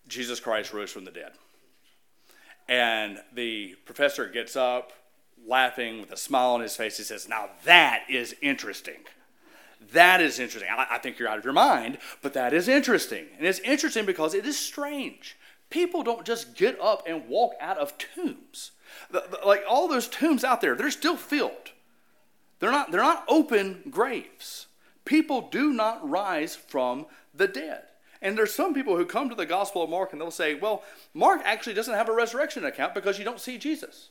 Jesus 0.08 0.40
Christ 0.40 0.74
rose 0.74 0.92
from 0.92 1.06
the 1.06 1.12
dead. 1.12 1.32
And 2.68 3.20
the 3.34 3.76
professor 3.86 4.28
gets 4.28 4.56
up, 4.56 4.92
laughing 5.48 6.02
with 6.02 6.12
a 6.12 6.18
smile 6.18 6.52
on 6.52 6.62
his 6.62 6.76
face. 6.76 6.98
He 6.98 7.04
says, 7.04 7.28
Now 7.28 7.50
that 7.66 8.04
is 8.10 8.36
interesting. 8.42 9.00
That 9.94 10.22
is 10.22 10.40
interesting. 10.40 10.70
I, 10.72 10.88
I 10.92 10.98
think 11.00 11.18
you're 11.18 11.28
out 11.28 11.38
of 11.38 11.44
your 11.44 11.54
mind, 11.54 11.98
but 12.22 12.34
that 12.34 12.54
is 12.54 12.68
interesting. 12.68 13.26
And 13.38 13.48
it's 13.48 13.60
interesting 13.60 14.06
because 14.06 14.34
it 14.34 14.46
is 14.46 14.58
strange. 14.58 15.38
People 15.70 16.04
don't 16.04 16.26
just 16.26 16.56
get 16.56 16.80
up 16.82 17.04
and 17.08 17.28
walk 17.28 17.54
out 17.60 17.78
of 17.78 17.98
tombs. 17.98 18.72
The, 19.10 19.24
the, 19.32 19.48
like 19.48 19.64
all 19.68 19.88
those 19.88 20.08
tombs 20.08 20.44
out 20.44 20.62
there, 20.62 20.76
they're 20.76 20.92
still 20.92 21.16
filled. 21.16 21.72
They're 22.60 22.72
not, 22.72 22.92
they're 22.92 23.02
not 23.02 23.26
open 23.28 23.84
graves. 23.90 24.68
People 25.06 25.50
do 25.50 25.74
not 25.74 26.08
rise 26.08 26.56
from 26.56 27.08
the 27.34 27.48
dead. 27.48 27.84
And 28.22 28.38
there's 28.38 28.54
some 28.54 28.74
people 28.74 28.98
who 28.98 29.06
come 29.06 29.30
to 29.30 29.36
the 29.36 29.48
Gospel 29.48 29.84
of 29.84 29.90
Mark 29.90 30.12
and 30.12 30.22
they'll 30.22 30.30
say, 30.30 30.54
well, 30.54 30.84
Mark 31.14 31.42
actually 31.44 31.74
doesn't 31.74 31.96
have 31.96 32.08
a 32.08 32.14
resurrection 32.14 32.64
account 32.66 32.94
because 32.94 33.18
you 33.18 33.26
don't 33.26 33.40
see 33.40 33.58
Jesus. 33.58 34.10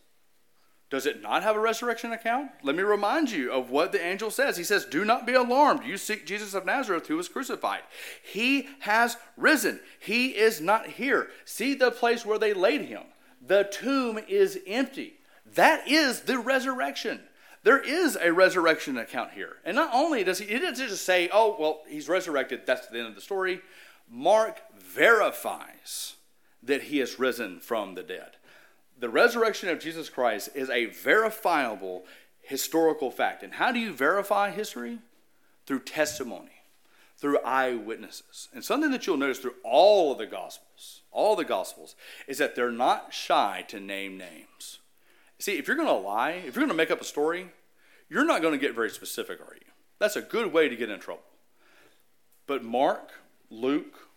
Does 0.91 1.07
it 1.07 1.23
not 1.23 1.45
have 1.45 1.55
a 1.55 1.61
resurrection 1.61 2.13
account? 2.13 2.51
Let 2.65 2.75
me 2.75 2.83
remind 2.83 3.31
you 3.31 3.53
of 3.53 3.71
what 3.71 3.93
the 3.93 4.05
angel 4.05 4.31
says. 4.31 4.57
He 4.57 4.65
says, 4.65 4.85
Do 4.85 5.05
not 5.05 5.25
be 5.25 5.35
alarmed. 5.35 5.85
You 5.85 5.97
seek 5.97 6.27
Jesus 6.27 6.53
of 6.53 6.67
Nazareth 6.67 7.07
who 7.07 7.17
was 7.17 7.29
crucified. 7.29 7.83
He 8.23 8.69
has 8.81 9.17
risen. 9.37 9.79
He 10.01 10.31
is 10.31 10.61
not 10.61 10.87
here. 10.89 11.31
See 11.45 11.75
the 11.75 11.93
place 11.93 12.27
where 12.27 12.41
they 12.41 12.53
laid 12.53 12.83
him. 12.83 13.05
The 13.41 13.65
tomb 13.71 14.19
is 14.29 14.59
empty. 14.67 15.15
That 15.55 15.89
is 15.89 16.23
the 16.23 16.39
resurrection. 16.39 17.21
There 17.63 17.81
is 17.81 18.17
a 18.17 18.33
resurrection 18.33 18.99
account 18.99 19.33
here. 19.33 19.57
And 19.65 19.77
not 19.77 19.91
only 19.93 20.25
does 20.25 20.41
he, 20.41 20.47
he 20.47 20.59
doesn't 20.59 20.89
just 20.89 21.05
say, 21.05 21.29
oh, 21.33 21.57
well, 21.59 21.83
he's 21.89 22.09
resurrected, 22.09 22.63
that's 22.67 22.89
the 22.89 22.99
end 22.99 23.09
of 23.09 23.15
the 23.15 23.21
story. 23.21 23.61
Mark 24.09 24.61
verifies 24.77 26.17
that 26.63 26.85
he 26.85 26.99
has 26.99 27.19
risen 27.19 27.61
from 27.61 27.95
the 27.95 28.03
dead 28.03 28.37
the 29.01 29.09
resurrection 29.09 29.71
of 29.71 29.81
Jesus 29.81 30.09
Christ 30.09 30.51
is 30.55 30.71
a 30.71 30.87
verifiable 30.87 32.05
historical 32.43 33.11
fact. 33.11 33.43
And 33.43 33.55
how 33.55 33.73
do 33.73 33.81
you 33.81 33.93
verify 33.93 34.51
history? 34.51 34.99
Through 35.67 35.81
testimony, 35.81 36.63
through 37.17 37.39
eyewitnesses. 37.39 38.49
And 38.53 38.65
something 38.65 38.91
that 38.91 39.07
you'll 39.07 39.17
notice 39.17 39.39
through 39.39 39.55
all 39.65 40.13
of 40.13 40.19
the 40.19 40.27
Gospels, 40.27 41.03
all 41.11 41.37
the 41.37 41.45
Gospels, 41.45 41.95
is 42.29 42.39
that 42.39 42.55
they're 42.55 42.71
not 42.71 43.15
shy 43.15 43.65
to 43.69 43.81
name 43.81 44.19
names. 44.19 44.79
See, 45.39 45.57
if 45.57 45.67
you're 45.67 45.77
going 45.77 45.89
to 45.89 45.95
lie, 45.95 46.33
if 46.33 46.55
you're 46.55 46.65
going 46.65 46.69
to 46.69 46.75
make 46.75 46.91
up 46.91 47.01
a 47.01 47.05
story, 47.05 47.49
you're 48.09 48.27
not 48.27 48.43
going 48.43 48.53
to 48.53 48.59
get 48.59 48.75
very 48.75 48.91
specific, 48.91 49.41
are 49.41 49.55
you? 49.55 49.73
That's 49.99 50.17
a 50.17 50.23
good 50.23 50.53
way 50.53 50.69
to 50.69 50.77
get 50.77 50.91
in 50.91 50.99
trouble. 50.99 51.23
But 52.47 52.65
Mark, 52.65 53.11
Luke, 53.49 54.09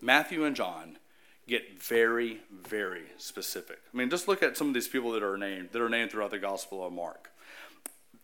Matthew, 0.00 0.44
and 0.44 0.54
John 0.54 0.98
get 1.46 1.82
very, 1.82 2.40
very 2.50 3.04
specific. 3.18 3.78
I 3.92 3.96
mean, 3.96 4.10
just 4.10 4.28
look 4.28 4.42
at 4.42 4.56
some 4.56 4.68
of 4.68 4.74
these 4.74 4.88
people 4.88 5.12
that 5.12 5.22
are 5.22 5.36
named 5.36 5.70
that 5.72 5.82
are 5.82 5.88
named 5.88 6.10
throughout 6.10 6.30
the 6.30 6.38
Gospel 6.38 6.84
of 6.86 6.92
Mark. 6.92 7.30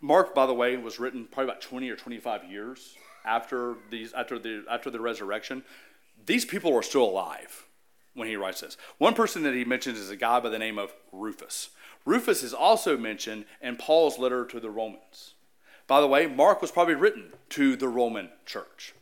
Mark, 0.00 0.34
by 0.34 0.46
the 0.46 0.54
way, 0.54 0.76
was 0.76 0.98
written 0.98 1.26
probably 1.26 1.50
about 1.50 1.60
20 1.60 1.90
or 1.90 1.96
25 1.96 2.44
years 2.50 2.96
after 3.24 3.74
these 3.90 4.12
after 4.12 4.38
the 4.38 4.64
after 4.70 4.90
the 4.90 5.00
resurrection. 5.00 5.62
These 6.24 6.44
people 6.44 6.74
are 6.74 6.82
still 6.82 7.04
alive 7.04 7.66
when 8.14 8.28
he 8.28 8.36
writes 8.36 8.60
this. 8.60 8.76
One 8.98 9.14
person 9.14 9.42
that 9.42 9.54
he 9.54 9.64
mentions 9.64 9.98
is 9.98 10.10
a 10.10 10.16
guy 10.16 10.40
by 10.40 10.48
the 10.48 10.58
name 10.58 10.78
of 10.78 10.94
Rufus. 11.12 11.70
Rufus 12.04 12.42
is 12.42 12.54
also 12.54 12.96
mentioned 12.96 13.44
in 13.60 13.76
Paul's 13.76 14.18
letter 14.18 14.44
to 14.46 14.60
the 14.60 14.70
Romans. 14.70 15.34
By 15.86 16.00
the 16.00 16.06
way, 16.06 16.26
Mark 16.26 16.62
was 16.62 16.70
probably 16.70 16.94
written 16.94 17.32
to 17.50 17.76
the 17.76 17.88
Roman 17.88 18.30
church. 18.46 18.94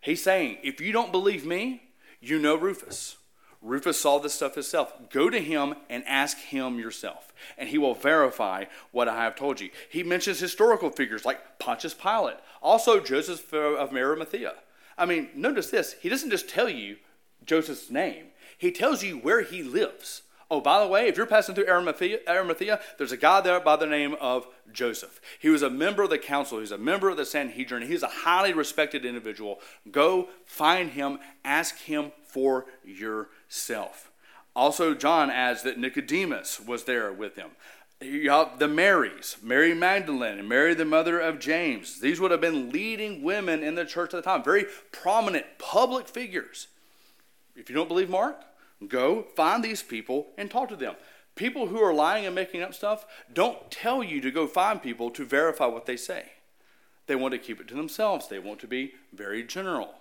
He's 0.00 0.22
saying, 0.22 0.58
if 0.62 0.80
you 0.80 0.92
don't 0.92 1.12
believe 1.12 1.46
me, 1.46 1.84
you 2.20 2.38
know 2.38 2.54
Rufus. 2.54 3.16
Rufus 3.62 4.00
saw 4.00 4.18
this 4.18 4.34
stuff 4.34 4.54
himself. 4.54 4.92
Go 5.10 5.30
to 5.30 5.38
him 5.38 5.74
and 5.88 6.04
ask 6.06 6.36
him 6.38 6.78
yourself, 6.78 7.32
and 7.56 7.68
he 7.68 7.78
will 7.78 7.94
verify 7.94 8.64
what 8.90 9.08
I 9.08 9.24
have 9.24 9.36
told 9.36 9.60
you. 9.60 9.70
He 9.88 10.02
mentions 10.02 10.40
historical 10.40 10.90
figures 10.90 11.24
like 11.24 11.58
Pontius 11.58 11.94
Pilate, 11.94 12.36
also 12.60 13.00
Joseph 13.00 13.52
of 13.52 13.94
Arimathea. 13.94 14.54
I 14.98 15.06
mean, 15.06 15.30
notice 15.34 15.70
this. 15.70 15.94
He 16.00 16.08
doesn't 16.08 16.30
just 16.30 16.48
tell 16.48 16.68
you 16.68 16.96
Joseph's 17.44 17.90
name, 17.90 18.26
he 18.56 18.70
tells 18.70 19.02
you 19.02 19.18
where 19.18 19.42
he 19.42 19.62
lives. 19.62 20.22
Oh, 20.52 20.60
by 20.60 20.80
the 20.80 20.86
way, 20.86 21.08
if 21.08 21.16
you're 21.16 21.24
passing 21.24 21.54
through 21.54 21.66
Arimathea, 21.66 22.18
Arimathea, 22.28 22.78
there's 22.98 23.10
a 23.10 23.16
guy 23.16 23.40
there 23.40 23.58
by 23.58 23.74
the 23.74 23.86
name 23.86 24.16
of 24.20 24.46
Joseph. 24.70 25.18
He 25.38 25.48
was 25.48 25.62
a 25.62 25.70
member 25.70 26.02
of 26.02 26.10
the 26.10 26.18
council, 26.18 26.58
he's 26.58 26.70
a 26.70 26.76
member 26.76 27.08
of 27.08 27.16
the 27.16 27.24
Sanhedrin, 27.24 27.86
he's 27.86 28.02
a 28.02 28.08
highly 28.08 28.52
respected 28.52 29.06
individual. 29.06 29.60
Go 29.90 30.28
find 30.44 30.90
him, 30.90 31.20
ask 31.42 31.78
him 31.78 32.12
for 32.26 32.66
yourself. 32.84 34.12
Also, 34.54 34.92
John 34.92 35.30
adds 35.30 35.62
that 35.62 35.78
Nicodemus 35.78 36.60
was 36.60 36.84
there 36.84 37.10
with 37.10 37.36
him. 37.36 37.52
The 38.00 38.68
Marys, 38.70 39.38
Mary 39.42 39.72
Magdalene 39.72 40.38
and 40.38 40.50
Mary, 40.50 40.74
the 40.74 40.84
mother 40.84 41.18
of 41.18 41.38
James. 41.38 41.98
These 41.98 42.20
would 42.20 42.30
have 42.30 42.42
been 42.42 42.68
leading 42.68 43.22
women 43.22 43.62
in 43.62 43.74
the 43.74 43.86
church 43.86 44.12
at 44.12 44.22
the 44.22 44.30
time, 44.30 44.44
very 44.44 44.66
prominent 44.90 45.46
public 45.58 46.08
figures. 46.08 46.68
If 47.56 47.70
you 47.70 47.74
don't 47.74 47.88
believe 47.88 48.10
Mark, 48.10 48.44
Go 48.88 49.26
find 49.36 49.62
these 49.62 49.82
people 49.82 50.28
and 50.36 50.50
talk 50.50 50.68
to 50.70 50.76
them. 50.76 50.94
People 51.34 51.68
who 51.68 51.80
are 51.82 51.94
lying 51.94 52.26
and 52.26 52.34
making 52.34 52.62
up 52.62 52.74
stuff 52.74 53.06
don't 53.32 53.70
tell 53.70 54.02
you 54.02 54.20
to 54.20 54.30
go 54.30 54.46
find 54.46 54.82
people 54.82 55.10
to 55.10 55.24
verify 55.24 55.66
what 55.66 55.86
they 55.86 55.96
say. 55.96 56.32
They 57.06 57.16
want 57.16 57.32
to 57.32 57.38
keep 57.38 57.60
it 57.60 57.68
to 57.68 57.74
themselves. 57.74 58.28
They 58.28 58.38
want 58.38 58.60
to 58.60 58.66
be 58.66 58.92
very 59.12 59.42
general. 59.42 59.94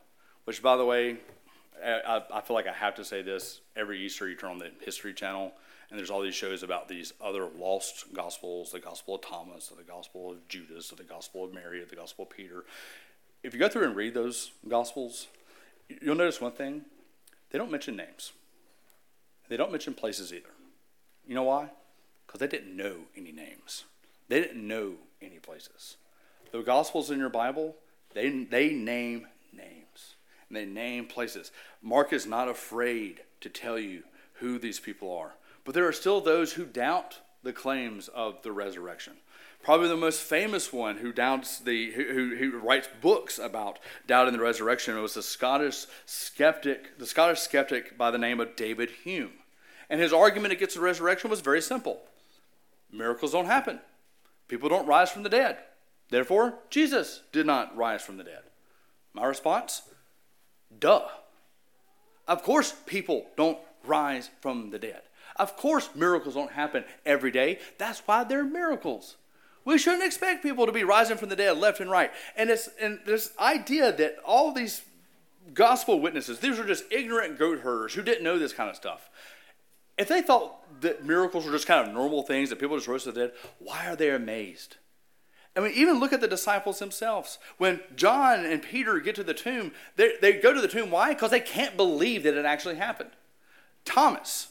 Which, 0.45 0.61
by 0.61 0.75
the 0.77 0.85
way, 0.85 1.17
I, 1.83 2.21
I 2.33 2.41
feel 2.41 2.55
like 2.55 2.67
I 2.67 2.73
have 2.73 2.95
to 2.95 3.05
say 3.05 3.21
this 3.21 3.61
every 3.75 3.99
Easter. 3.99 4.27
You 4.29 4.35
turn 4.35 4.51
on 4.51 4.59
the 4.59 4.71
History 4.83 5.13
Channel, 5.13 5.53
and 5.89 5.97
there's 5.97 6.09
all 6.09 6.21
these 6.21 6.35
shows 6.35 6.63
about 6.63 6.87
these 6.87 7.13
other 7.21 7.47
lost 7.57 8.13
gospels 8.13 8.71
the 8.71 8.79
Gospel 8.79 9.15
of 9.15 9.21
Thomas, 9.21 9.67
the 9.69 9.83
Gospel 9.83 10.31
of 10.31 10.47
Judas, 10.47 10.89
the 10.89 11.03
Gospel 11.03 11.45
of 11.45 11.53
Mary, 11.53 11.83
the 11.83 11.95
Gospel 11.95 12.23
of 12.23 12.29
Peter. 12.29 12.65
If 13.43 13.53
you 13.53 13.59
go 13.59 13.67
through 13.67 13.85
and 13.85 13.95
read 13.95 14.13
those 14.13 14.51
Gospels, 14.67 15.27
you'll 16.01 16.15
notice 16.15 16.39
one 16.39 16.51
thing 16.51 16.85
they 17.49 17.57
don't 17.57 17.71
mention 17.71 17.95
names, 17.95 18.31
they 19.51 19.57
don't 19.57 19.71
mention 19.71 19.93
places 19.93 20.31
either. 20.31 20.47
You 21.27 21.35
know 21.35 21.43
why? 21.43 21.71
Because 22.25 22.39
they 22.39 22.47
didn't 22.47 22.73
know 22.73 22.95
any 23.17 23.33
names, 23.33 23.83
they 24.29 24.39
didn't 24.39 24.65
know 24.65 24.93
any 25.21 25.39
places. 25.39 25.97
The 26.53 26.61
Gospels 26.61 27.11
in 27.11 27.19
your 27.19 27.27
Bible, 27.27 27.75
they, 28.13 28.29
they 28.29 28.69
name 28.69 29.27
names 29.51 30.15
and 30.47 30.55
they 30.55 30.63
name 30.63 31.05
places. 31.05 31.51
Mark 31.81 32.13
is 32.13 32.25
not 32.25 32.47
afraid 32.47 33.23
to 33.41 33.49
tell 33.49 33.77
you 33.77 34.03
who 34.35 34.57
these 34.57 34.79
people 34.79 35.13
are. 35.13 35.33
But 35.65 35.75
there 35.75 35.87
are 35.87 35.91
still 35.91 36.21
those 36.21 36.53
who 36.53 36.63
doubt 36.63 37.19
the 37.43 37.51
claims 37.51 38.07
of 38.07 38.43
the 38.43 38.53
resurrection. 38.53 39.15
Probably 39.63 39.89
the 39.89 39.97
most 39.97 40.21
famous 40.21 40.71
one 40.71 40.97
who 40.97 41.11
doubts 41.11 41.59
the 41.59 41.91
who, 41.91 42.37
who 42.37 42.57
writes 42.57 42.87
books 43.01 43.37
about 43.37 43.79
doubting 44.07 44.33
the 44.33 44.39
resurrection 44.39 44.99
was 45.01 45.13
the 45.13 45.21
Scottish 45.21 45.87
skeptic, 46.05 46.97
the 46.97 47.05
Scottish 47.05 47.39
skeptic 47.39 47.97
by 47.97 48.11
the 48.11 48.17
name 48.17 48.39
of 48.39 48.55
David 48.55 48.89
Hume. 49.03 49.40
And 49.91 49.99
his 49.99 50.13
argument 50.13 50.53
against 50.53 50.75
the 50.75 50.81
resurrection 50.81 51.29
was 51.29 51.41
very 51.41 51.61
simple. 51.61 51.99
Miracles 52.93 53.33
don't 53.33 53.45
happen. 53.45 53.81
People 54.47 54.69
don't 54.69 54.87
rise 54.87 55.11
from 55.11 55.23
the 55.23 55.29
dead. 55.29 55.57
Therefore, 56.09 56.55
Jesus 56.69 57.23
did 57.33 57.45
not 57.45 57.75
rise 57.75 58.01
from 58.01 58.15
the 58.15 58.23
dead. 58.23 58.43
My 59.13 59.25
response? 59.25 59.81
Duh. 60.79 61.07
Of 62.25 62.41
course, 62.41 62.73
people 62.85 63.27
don't 63.35 63.57
rise 63.85 64.29
from 64.39 64.69
the 64.69 64.79
dead. 64.79 65.01
Of 65.35 65.57
course, 65.57 65.89
miracles 65.93 66.35
don't 66.35 66.51
happen 66.53 66.85
every 67.05 67.31
day. 67.31 67.59
That's 67.77 67.99
why 68.05 68.23
they're 68.23 68.45
miracles. 68.45 69.17
We 69.65 69.77
shouldn't 69.77 70.03
expect 70.03 70.41
people 70.41 70.65
to 70.65 70.71
be 70.71 70.85
rising 70.85 71.17
from 71.17 71.27
the 71.27 71.35
dead 71.35 71.57
left 71.57 71.81
and 71.81 71.91
right. 71.91 72.11
And 72.37 72.49
it's 72.49 72.69
and 72.79 72.99
this 73.05 73.33
idea 73.37 73.91
that 73.91 74.15
all 74.25 74.53
these 74.53 74.83
gospel 75.53 75.99
witnesses, 75.99 76.39
these 76.39 76.59
are 76.59 76.65
just 76.65 76.85
ignorant 76.91 77.37
goat 77.37 77.59
herders 77.59 77.93
who 77.93 78.01
didn't 78.01 78.23
know 78.23 78.39
this 78.39 78.53
kind 78.53 78.69
of 78.69 78.77
stuff. 78.77 79.09
If 80.01 80.07
they 80.07 80.23
thought 80.23 80.81
that 80.81 81.05
miracles 81.05 81.45
were 81.45 81.51
just 81.51 81.67
kind 81.67 81.87
of 81.87 81.93
normal 81.93 82.23
things 82.23 82.49
that 82.49 82.57
people 82.57 82.75
just 82.75 82.87
rose 82.87 83.03
to 83.03 83.11
the 83.11 83.19
dead, 83.19 83.33
why 83.59 83.85
are 83.85 83.95
they 83.95 84.09
amazed? 84.09 84.77
I 85.55 85.59
mean, 85.59 85.73
even 85.75 85.99
look 85.99 86.11
at 86.11 86.21
the 86.21 86.27
disciples 86.27 86.79
themselves. 86.79 87.37
When 87.59 87.81
John 87.95 88.43
and 88.43 88.63
Peter 88.63 88.99
get 88.99 89.13
to 89.17 89.23
the 89.23 89.35
tomb, 89.35 89.73
they, 89.97 90.13
they 90.19 90.33
go 90.33 90.53
to 90.53 90.59
the 90.59 90.67
tomb. 90.67 90.89
Why? 90.89 91.13
Because 91.13 91.29
they 91.29 91.39
can't 91.39 91.77
believe 91.77 92.23
that 92.23 92.33
it 92.33 92.45
actually 92.45 92.77
happened. 92.77 93.11
Thomas, 93.85 94.47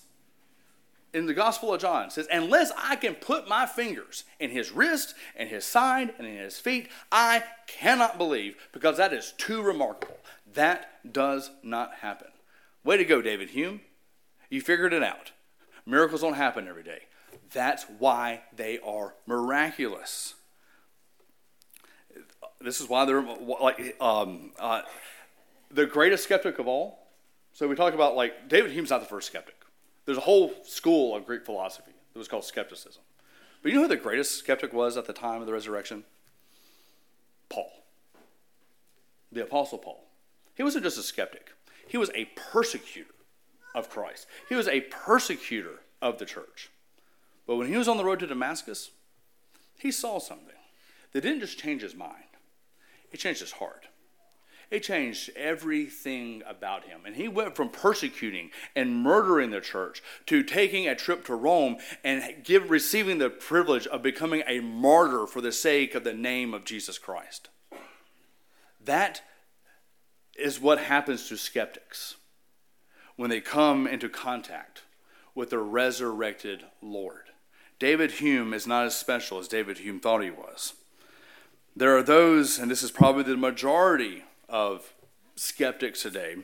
in 1.13 1.27
the 1.27 1.35
Gospel 1.35 1.75
of 1.75 1.81
John 1.81 2.11
says, 2.11 2.29
Unless 2.31 2.71
I 2.79 2.95
can 2.95 3.17
put 3.17 3.49
my 3.49 3.67
fingers 3.67 4.23
in 4.39 4.51
his 4.51 4.71
wrist 4.71 5.17
and 5.35 5.49
his 5.49 5.65
side 5.65 6.15
and 6.17 6.29
in 6.29 6.37
his 6.37 6.61
feet, 6.61 6.89
I 7.11 7.43
cannot 7.67 8.19
believe 8.19 8.55
because 8.71 8.99
that 8.99 9.13
is 9.13 9.35
too 9.37 9.63
remarkable. 9.63 10.19
That 10.55 11.13
does 11.13 11.51
not 11.65 11.95
happen. 12.03 12.29
Way 12.85 12.99
to 12.99 13.05
go, 13.05 13.21
David 13.21 13.51
Hume. 13.51 13.81
You 14.49 14.61
figured 14.61 14.93
it 14.93 15.03
out. 15.03 15.33
Miracles 15.91 16.21
don't 16.21 16.35
happen 16.35 16.69
every 16.69 16.85
day. 16.85 17.01
That's 17.53 17.85
why 17.99 18.43
they 18.55 18.79
are 18.79 19.15
miraculous. 19.27 20.35
This 22.61 22.81
is 22.81 22.89
why 22.89 23.05
they're 23.05 23.23
like 23.23 23.97
um, 24.01 24.53
uh, 24.59 24.83
the 25.71 25.87
greatest 25.87 26.25
skeptic 26.25 26.59
of 26.61 26.69
all. 26.69 27.09
So 27.53 27.67
we 27.67 27.75
talk 27.75 27.95
about 27.95 28.15
like 28.15 28.49
David 28.49 28.71
Hume's 28.71 28.91
not 28.91 29.01
the 29.01 29.07
first 29.07 29.27
skeptic. 29.27 29.57
There's 30.05 30.19
a 30.19 30.23
whole 30.23 30.53
school 30.65 31.17
of 31.17 31.27
Greek 31.27 31.45
philosophy 31.45 31.93
that 32.13 32.19
was 32.19 32.29
called 32.29 32.45
skepticism. 32.45 33.03
But 33.63 33.73
you 33.73 33.77
know 33.77 33.83
who 33.83 33.89
the 33.89 33.97
greatest 33.97 34.39
skeptic 34.39 34.73
was 34.73 34.97
at 34.97 35.07
the 35.07 35.13
time 35.13 35.41
of 35.41 35.47
the 35.47 35.53
resurrection? 35.53 36.05
Paul, 37.49 37.71
the 39.33 39.43
Apostle 39.43 39.79
Paul. 39.79 40.05
He 40.55 40.63
wasn't 40.63 40.85
just 40.85 40.99
a 40.99 41.03
skeptic, 41.03 41.51
he 41.89 41.97
was 41.97 42.11
a 42.15 42.27
persecutor 42.37 43.11
of 43.75 43.89
Christ, 43.89 44.27
he 44.49 44.55
was 44.55 44.69
a 44.69 44.83
persecutor 44.83 45.81
of 46.03 46.19
the 46.19 46.27
church. 46.27 46.71
But 47.47 47.57
when 47.57 47.69
he 47.69 47.77
was 47.77 47.89
on 47.89 47.97
the 47.97 48.05
road 48.05 48.21
to 48.21 48.27
Damascus, 48.27 48.91
he 49.79 49.91
saw 49.91 50.19
something 50.19 50.55
that 51.13 51.23
didn't 51.23 51.41
just 51.41 51.59
change 51.59 51.83
his 51.83 51.95
mind, 51.95 52.25
it 53.11 53.19
changed 53.19 53.41
his 53.41 53.53
heart. 53.53 53.87
It 54.71 54.85
changed 54.85 55.31
everything 55.35 56.45
about 56.47 56.85
him. 56.85 57.01
And 57.05 57.17
he 57.17 57.27
went 57.27 57.57
from 57.57 57.71
persecuting 57.71 58.51
and 58.77 59.03
murdering 59.03 59.51
the 59.51 59.61
church 59.61 60.01
to 60.27 60.45
taking 60.45 60.87
a 60.87 60.95
trip 60.95 61.25
to 61.25 61.35
Rome 61.35 61.79
and 62.05 62.45
give, 62.45 62.71
receiving 62.71 63.19
the 63.19 63.31
privilege 63.31 63.89
of 63.89 64.01
becoming 64.01 64.45
a 64.47 64.61
martyr 64.61 65.27
for 65.27 65.41
the 65.41 65.51
sake 65.51 65.97
of 65.97 66.05
the 66.05 66.15
name 66.15 66.55
of 66.55 66.65
Jesus 66.65 66.99
Christ. 66.99 67.49
That 68.81 69.23
is 70.37 70.61
what 70.61 70.79
happens 70.79 71.29
to 71.29 71.37
skeptics 71.37 72.15
when 73.21 73.29
they 73.29 73.39
come 73.43 73.87
into 73.87 74.09
contact 74.09 74.81
with 75.35 75.51
the 75.51 75.59
resurrected 75.59 76.65
Lord. 76.81 77.25
David 77.79 78.13
Hume 78.13 78.55
is 78.55 78.67
not 78.67 78.87
as 78.87 78.97
special 78.97 79.39
as 79.39 79.47
David 79.47 79.77
Hume 79.77 80.01
thought 80.01 80.23
he 80.23 80.31
was. 80.31 80.73
There 81.77 81.95
are 81.95 82.03
those, 82.03 82.59
and 82.59 82.71
this 82.71 82.83
is 82.83 82.91
probably 82.91 83.25
the 83.25 83.37
majority 83.37 84.25
of 84.49 84.95
skeptics 85.37 86.01
today 86.01 86.37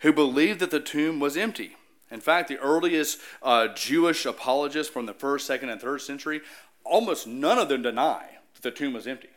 who 0.00 0.12
believe 0.12 0.58
that 0.58 0.72
the 0.72 0.80
tomb 0.80 1.20
was 1.20 1.36
empty. 1.36 1.76
In 2.10 2.18
fact, 2.18 2.48
the 2.48 2.58
earliest 2.58 3.20
uh, 3.40 3.68
Jewish 3.68 4.26
apologists 4.26 4.92
from 4.92 5.06
the 5.06 5.14
first, 5.14 5.46
second, 5.46 5.68
and 5.68 5.80
third 5.80 6.00
century, 6.00 6.40
almost 6.82 7.28
none 7.28 7.58
of 7.58 7.68
them 7.68 7.82
deny 7.82 8.26
that 8.54 8.62
the 8.62 8.72
tomb 8.72 8.94
was 8.94 9.06
empty. 9.06 9.30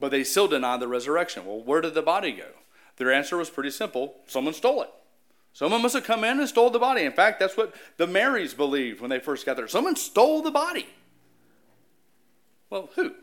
But 0.00 0.10
they 0.10 0.24
still 0.24 0.48
deny 0.48 0.78
the 0.78 0.88
resurrection. 0.88 1.46
Well, 1.46 1.62
where 1.62 1.80
did 1.80 1.94
the 1.94 2.02
body 2.02 2.32
go? 2.32 2.48
Their 2.96 3.12
answer 3.12 3.36
was 3.36 3.50
pretty 3.50 3.70
simple 3.70 4.16
someone 4.26 4.54
stole 4.54 4.82
it. 4.82 4.90
Someone 5.52 5.82
must 5.82 5.94
have 5.94 6.04
come 6.04 6.24
in 6.24 6.38
and 6.38 6.48
stole 6.48 6.70
the 6.70 6.78
body. 6.78 7.02
In 7.02 7.12
fact, 7.12 7.40
that's 7.40 7.56
what 7.56 7.74
the 7.96 8.06
Marys 8.06 8.54
believed 8.54 9.00
when 9.00 9.10
they 9.10 9.18
first 9.18 9.44
got 9.44 9.56
there. 9.56 9.68
Someone 9.68 9.96
stole 9.96 10.42
the 10.42 10.50
body. 10.50 10.86
Well, 12.70 12.90
who? 12.94 13.14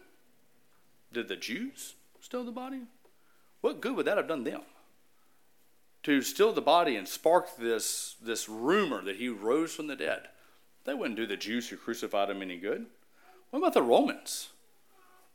Did 1.14 1.30
the 1.30 1.38
Jews 1.38 1.96
steal 2.20 2.44
the 2.44 2.52
body? 2.52 2.82
What 3.62 3.82
good 3.82 3.96
would 3.96 4.06
that 4.06 4.18
have 4.18 4.28
done 4.28 4.44
them? 4.44 4.62
To 6.04 6.22
steal 6.22 6.54
the 6.54 6.62
body 6.62 6.96
and 6.96 7.08
spark 7.08 7.56
this, 7.58 8.16
this 8.22 8.48
rumor 8.48 9.02
that 9.04 9.16
he 9.16 9.30
rose 9.30 9.74
from 9.74 9.88
the 9.88 9.96
dead. 9.96 10.28
That 10.84 10.98
wouldn't 10.98 11.18
do 11.18 11.26
the 11.26 11.38
Jews 11.38 11.68
who 11.70 11.78
crucified 11.78 12.30
him 12.30 12.42
any 12.42 12.58
good. 12.58 12.86
What 13.50 13.60
about 13.60 13.74
the 13.74 13.82
Romans? 13.82 14.50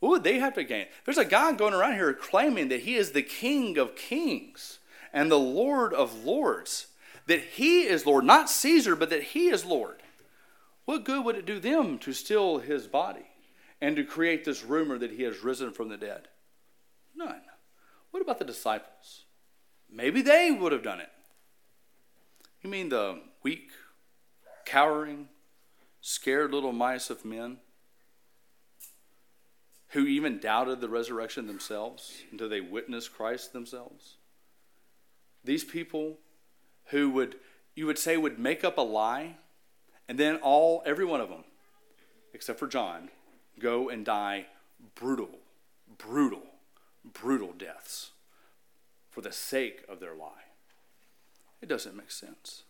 What 0.00 0.10
would 0.10 0.24
they 0.24 0.38
have 0.38 0.54
to 0.54 0.64
gain? 0.64 0.86
There's 1.04 1.18
a 1.18 1.24
guy 1.24 1.52
going 1.52 1.74
around 1.74 1.94
here 1.94 2.12
claiming 2.12 2.68
that 2.68 2.80
he 2.80 2.96
is 2.96 3.12
the 3.12 3.22
King 3.22 3.78
of 3.78 3.96
kings 3.96 4.78
and 5.12 5.30
the 5.30 5.38
Lord 5.38 5.92
of 5.92 6.24
lords. 6.24 6.88
That 7.26 7.40
he 7.40 7.82
is 7.82 8.04
Lord, 8.04 8.24
not 8.24 8.50
Caesar, 8.50 8.96
but 8.96 9.10
that 9.10 9.22
he 9.22 9.48
is 9.48 9.64
Lord. 9.64 10.02
What 10.84 11.04
good 11.04 11.24
would 11.24 11.36
it 11.36 11.46
do 11.46 11.60
them 11.60 11.98
to 12.00 12.12
steal 12.12 12.58
his 12.58 12.88
body 12.88 13.26
and 13.80 13.94
to 13.96 14.04
create 14.04 14.44
this 14.44 14.64
rumor 14.64 14.98
that 14.98 15.12
he 15.12 15.22
has 15.22 15.44
risen 15.44 15.72
from 15.72 15.88
the 15.88 15.96
dead? 15.96 16.28
None. 17.14 17.42
What 18.10 18.22
about 18.22 18.38
the 18.38 18.44
disciples? 18.44 19.24
Maybe 19.90 20.22
they 20.22 20.50
would 20.50 20.72
have 20.72 20.82
done 20.82 21.00
it. 21.00 21.10
You 22.62 22.70
mean 22.70 22.88
the 22.88 23.20
weak, 23.42 23.70
cowering, 24.64 25.28
scared 26.00 26.52
little 26.52 26.72
mice 26.72 27.10
of 27.10 27.24
men 27.24 27.58
who 29.88 30.06
even 30.06 30.38
doubted 30.38 30.80
the 30.80 30.88
resurrection 30.88 31.46
themselves 31.46 32.22
until 32.30 32.48
they 32.48 32.60
witnessed 32.60 33.14
Christ 33.14 33.52
themselves? 33.52 34.16
These 35.44 35.64
people 35.64 36.18
who 36.86 37.10
would, 37.10 37.36
you 37.74 37.86
would 37.86 37.98
say, 37.98 38.16
would 38.16 38.38
make 38.38 38.64
up 38.64 38.78
a 38.78 38.82
lie, 38.82 39.36
and 40.08 40.18
then 40.18 40.36
all, 40.36 40.82
every 40.86 41.04
one 41.04 41.20
of 41.20 41.28
them, 41.28 41.44
except 42.32 42.58
for 42.58 42.66
John, 42.66 43.10
go 43.58 43.88
and 43.88 44.04
die 44.04 44.46
brutal, 44.94 45.38
brutal 45.98 46.42
brutal 47.04 47.52
deaths 47.52 48.10
for 49.10 49.20
the 49.20 49.32
sake 49.32 49.84
of 49.88 50.00
their 50.00 50.14
lie. 50.14 50.46
It 51.60 51.68
doesn't 51.68 51.96
make 51.96 52.10
sense. 52.10 52.64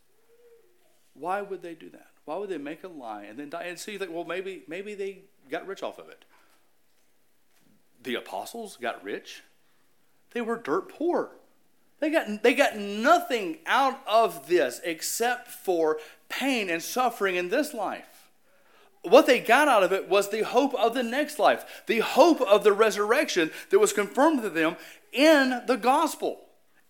Why 1.14 1.42
would 1.42 1.62
they 1.62 1.74
do 1.74 1.90
that? 1.90 2.08
Why 2.24 2.36
would 2.36 2.48
they 2.48 2.58
make 2.58 2.84
a 2.84 2.88
lie 2.88 3.24
and 3.24 3.38
then 3.38 3.50
die? 3.50 3.64
And 3.64 3.78
see, 3.78 3.98
so 3.98 4.10
well, 4.10 4.24
maybe 4.24 4.62
maybe 4.66 4.94
they 4.94 5.22
got 5.50 5.66
rich 5.66 5.82
off 5.82 5.98
of 5.98 6.08
it. 6.08 6.24
The 8.02 8.14
apostles 8.14 8.76
got 8.80 9.02
rich. 9.04 9.42
They 10.32 10.40
were 10.40 10.56
dirt 10.56 10.88
poor. 10.88 11.30
They 12.02 12.10
got, 12.10 12.42
they 12.42 12.54
got 12.54 12.76
nothing 12.76 13.58
out 13.64 14.00
of 14.08 14.48
this 14.48 14.80
except 14.82 15.46
for 15.46 16.00
pain 16.28 16.68
and 16.68 16.82
suffering 16.82 17.36
in 17.36 17.48
this 17.48 17.72
life. 17.72 18.28
What 19.02 19.28
they 19.28 19.38
got 19.38 19.68
out 19.68 19.84
of 19.84 19.92
it 19.92 20.08
was 20.08 20.28
the 20.28 20.42
hope 20.42 20.74
of 20.74 20.94
the 20.94 21.04
next 21.04 21.38
life, 21.38 21.84
the 21.86 22.00
hope 22.00 22.40
of 22.40 22.64
the 22.64 22.72
resurrection 22.72 23.52
that 23.70 23.78
was 23.78 23.92
confirmed 23.92 24.42
to 24.42 24.50
them 24.50 24.74
in 25.12 25.62
the 25.68 25.76
gospel 25.76 26.40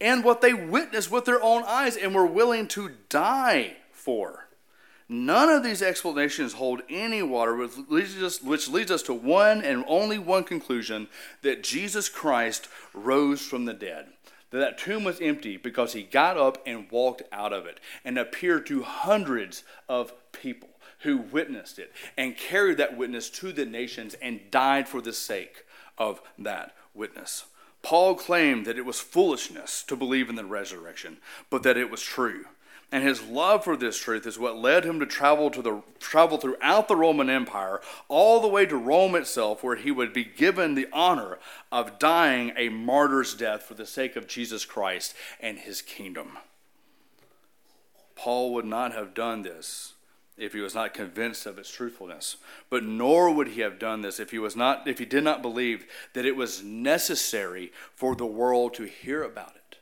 and 0.00 0.24
what 0.24 0.40
they 0.40 0.54
witnessed 0.54 1.10
with 1.10 1.26
their 1.26 1.42
own 1.42 1.62
eyes 1.66 1.94
and 1.94 2.14
were 2.14 2.24
willing 2.24 2.66
to 2.68 2.92
die 3.10 3.76
for. 3.92 4.48
None 5.10 5.50
of 5.50 5.62
these 5.62 5.82
explanations 5.82 6.54
hold 6.54 6.80
any 6.88 7.22
water, 7.22 7.54
which 7.54 7.72
leads, 7.90 8.16
us, 8.22 8.42
which 8.42 8.66
leads 8.66 8.90
us 8.90 9.02
to 9.02 9.12
one 9.12 9.62
and 9.62 9.84
only 9.86 10.18
one 10.18 10.44
conclusion 10.44 11.08
that 11.42 11.62
Jesus 11.62 12.08
Christ 12.08 12.66
rose 12.94 13.42
from 13.42 13.66
the 13.66 13.74
dead. 13.74 14.06
That 14.52 14.58
that 14.58 14.78
tomb 14.78 15.02
was 15.02 15.20
empty 15.20 15.56
because 15.56 15.94
he 15.94 16.02
got 16.02 16.36
up 16.36 16.62
and 16.64 16.90
walked 16.90 17.22
out 17.32 17.52
of 17.52 17.66
it 17.66 17.80
and 18.04 18.18
appeared 18.18 18.66
to 18.66 18.82
hundreds 18.82 19.64
of 19.88 20.12
people 20.30 20.68
who 21.00 21.16
witnessed 21.16 21.78
it 21.78 21.92
and 22.16 22.36
carried 22.36 22.76
that 22.76 22.96
witness 22.96 23.28
to 23.30 23.52
the 23.52 23.66
nations 23.66 24.14
and 24.22 24.50
died 24.50 24.88
for 24.88 25.00
the 25.00 25.12
sake 25.12 25.64
of 25.98 26.20
that 26.38 26.74
witness. 26.94 27.46
Paul 27.82 28.14
claimed 28.14 28.66
that 28.66 28.78
it 28.78 28.84
was 28.84 29.00
foolishness 29.00 29.82
to 29.84 29.96
believe 29.96 30.28
in 30.28 30.36
the 30.36 30.44
resurrection, 30.44 31.16
but 31.50 31.64
that 31.64 31.76
it 31.76 31.90
was 31.90 32.02
true. 32.02 32.44
And 32.92 33.02
his 33.02 33.22
love 33.22 33.64
for 33.64 33.74
this 33.74 33.98
truth 33.98 34.26
is 34.26 34.38
what 34.38 34.58
led 34.58 34.84
him 34.84 35.00
to 35.00 35.06
travel 35.06 35.50
to 35.50 35.62
the 35.62 35.82
travel 35.98 36.36
throughout 36.36 36.88
the 36.88 36.96
Roman 36.96 37.30
Empire, 37.30 37.80
all 38.06 38.38
the 38.38 38.48
way 38.48 38.66
to 38.66 38.76
Rome 38.76 39.14
itself, 39.14 39.64
where 39.64 39.76
he 39.76 39.90
would 39.90 40.12
be 40.12 40.24
given 40.24 40.74
the 40.74 40.88
honor 40.92 41.38
of 41.72 41.98
dying 41.98 42.52
a 42.54 42.68
martyr's 42.68 43.34
death 43.34 43.62
for 43.62 43.72
the 43.72 43.86
sake 43.86 44.14
of 44.14 44.28
Jesus 44.28 44.66
Christ 44.66 45.14
and 45.40 45.58
his 45.58 45.80
kingdom. 45.80 46.36
Paul 48.14 48.52
would 48.52 48.66
not 48.66 48.92
have 48.92 49.14
done 49.14 49.40
this 49.40 49.94
if 50.36 50.52
he 50.52 50.60
was 50.60 50.74
not 50.74 50.92
convinced 50.92 51.46
of 51.46 51.58
its 51.58 51.70
truthfulness. 51.70 52.36
But 52.68 52.84
nor 52.84 53.32
would 53.32 53.48
he 53.48 53.62
have 53.62 53.78
done 53.78 54.02
this 54.02 54.20
if 54.20 54.32
he 54.32 54.38
was 54.38 54.54
not 54.54 54.86
if 54.86 54.98
he 54.98 55.06
did 55.06 55.24
not 55.24 55.40
believe 55.40 55.86
that 56.12 56.26
it 56.26 56.36
was 56.36 56.62
necessary 56.62 57.72
for 57.94 58.14
the 58.14 58.26
world 58.26 58.74
to 58.74 58.84
hear 58.84 59.22
about 59.22 59.56
it. 59.56 59.78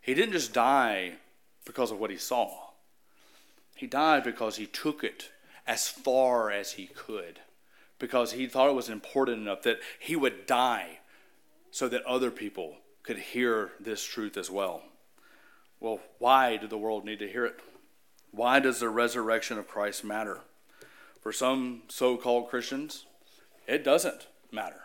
He 0.00 0.14
didn't 0.14 0.32
just 0.32 0.52
die 0.52 1.18
because 1.64 1.90
of 1.90 1.98
what 1.98 2.10
he 2.10 2.16
saw. 2.16 2.70
He 3.74 3.86
died 3.86 4.24
because 4.24 4.56
he 4.56 4.66
took 4.66 5.02
it 5.04 5.30
as 5.66 5.88
far 5.88 6.50
as 6.50 6.72
he 6.72 6.86
could 6.86 7.40
because 8.00 8.32
he 8.32 8.46
thought 8.46 8.68
it 8.68 8.74
was 8.74 8.88
important 8.88 9.38
enough 9.38 9.62
that 9.62 9.78
he 10.00 10.16
would 10.16 10.46
die 10.46 10.98
so 11.70 11.86
that 11.88 12.02
other 12.04 12.30
people 12.30 12.78
could 13.04 13.18
hear 13.18 13.70
this 13.78 14.04
truth 14.04 14.36
as 14.36 14.50
well. 14.50 14.82
Well, 15.78 16.00
why 16.18 16.56
did 16.56 16.70
the 16.70 16.78
world 16.78 17.04
need 17.04 17.20
to 17.20 17.28
hear 17.28 17.46
it? 17.46 17.60
Why 18.32 18.58
does 18.58 18.80
the 18.80 18.88
resurrection 18.88 19.58
of 19.58 19.68
Christ 19.68 20.04
matter? 20.04 20.40
For 21.20 21.32
some 21.32 21.82
so 21.88 22.16
called 22.16 22.48
Christians, 22.48 23.06
it 23.66 23.84
doesn't 23.84 24.26
matter. 24.50 24.82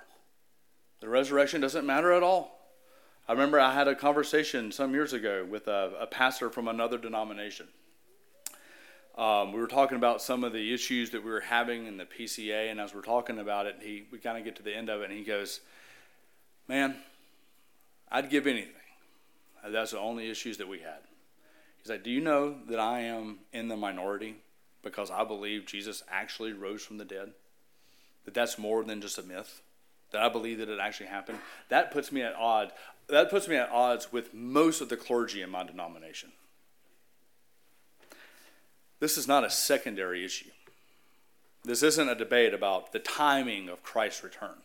The 0.99 1.09
resurrection 1.09 1.61
doesn't 1.61 1.85
matter 1.85 2.11
at 2.11 2.23
all. 2.23 2.54
I 3.27 3.31
remember 3.31 3.59
I 3.59 3.73
had 3.73 3.87
a 3.87 3.95
conversation 3.95 4.71
some 4.71 4.93
years 4.93 5.13
ago 5.13 5.45
with 5.49 5.67
a, 5.67 5.91
a 5.99 6.07
pastor 6.07 6.49
from 6.49 6.67
another 6.67 6.97
denomination. 6.97 7.67
Um, 9.17 9.51
we 9.51 9.59
were 9.59 9.67
talking 9.67 9.97
about 9.97 10.21
some 10.21 10.43
of 10.43 10.53
the 10.53 10.73
issues 10.73 11.09
that 11.11 11.23
we 11.23 11.31
were 11.31 11.39
having 11.39 11.87
in 11.87 11.97
the 11.97 12.05
PCA, 12.05 12.69
and 12.69 12.79
as 12.79 12.93
we're 12.93 13.01
talking 13.01 13.39
about 13.39 13.65
it, 13.65 13.77
he 13.81 14.05
we 14.11 14.19
kind 14.19 14.37
of 14.37 14.43
get 14.43 14.57
to 14.57 14.63
the 14.63 14.75
end 14.75 14.89
of 14.89 15.01
it, 15.01 15.09
and 15.09 15.17
he 15.17 15.23
goes, 15.23 15.61
"Man, 16.67 16.97
I'd 18.11 18.29
give 18.29 18.45
anything. 18.45 18.73
That's 19.67 19.91
the 19.91 19.99
only 19.99 20.29
issues 20.29 20.57
that 20.57 20.67
we 20.67 20.79
had." 20.79 20.99
He's 21.85 21.91
like, 21.91 22.03
Do 22.03 22.09
you 22.09 22.19
know 22.19 22.55
that 22.67 22.79
I 22.79 23.01
am 23.01 23.37
in 23.53 23.67
the 23.67 23.77
minority 23.77 24.37
because 24.81 25.11
I 25.11 25.23
believe 25.23 25.67
Jesus 25.67 26.01
actually 26.09 26.51
rose 26.51 26.83
from 26.83 26.97
the 26.97 27.05
dead? 27.05 27.33
That 28.25 28.33
that's 28.33 28.57
more 28.57 28.83
than 28.83 29.01
just 29.01 29.19
a 29.19 29.21
myth? 29.21 29.61
That 30.11 30.21
I 30.21 30.29
believe 30.29 30.59
that 30.59 30.69
it 30.69 30.79
actually 30.79 31.07
happened? 31.07 31.39
That 31.69 31.91
puts 31.91 32.11
me 32.11 32.21
at 32.21 32.35
odds. 32.35 32.71
That 33.07 33.29
puts 33.29 33.47
me 33.47 33.55
at 33.55 33.69
odds 33.69 34.11
with 34.11 34.33
most 34.33 34.81
of 34.81 34.89
the 34.89 34.97
clergy 34.97 35.41
in 35.41 35.49
my 35.49 35.63
denomination. 35.63 36.31
This 38.99 39.17
is 39.17 39.27
not 39.27 39.43
a 39.43 39.49
secondary 39.49 40.23
issue. 40.23 40.49
This 41.63 41.83
isn't 41.83 42.09
a 42.09 42.15
debate 42.15 42.53
about 42.53 42.91
the 42.91 42.99
timing 42.99 43.69
of 43.69 43.83
Christ's 43.83 44.23
return. 44.23 44.57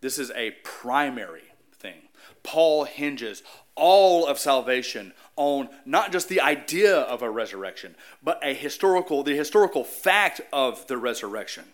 This 0.00 0.18
is 0.18 0.30
a 0.32 0.52
primary 0.62 1.44
thing. 1.72 2.02
Paul 2.42 2.84
hinges 2.84 3.42
all 3.74 4.26
of 4.26 4.38
salvation 4.38 5.12
on 5.36 5.68
not 5.84 6.12
just 6.12 6.28
the 6.28 6.40
idea 6.40 6.96
of 6.96 7.22
a 7.22 7.30
resurrection, 7.30 7.94
but 8.22 8.40
a 8.42 8.54
historical, 8.54 9.22
the 9.22 9.36
historical 9.36 9.84
fact 9.84 10.40
of 10.52 10.86
the 10.86 10.96
resurrection. 10.96 11.64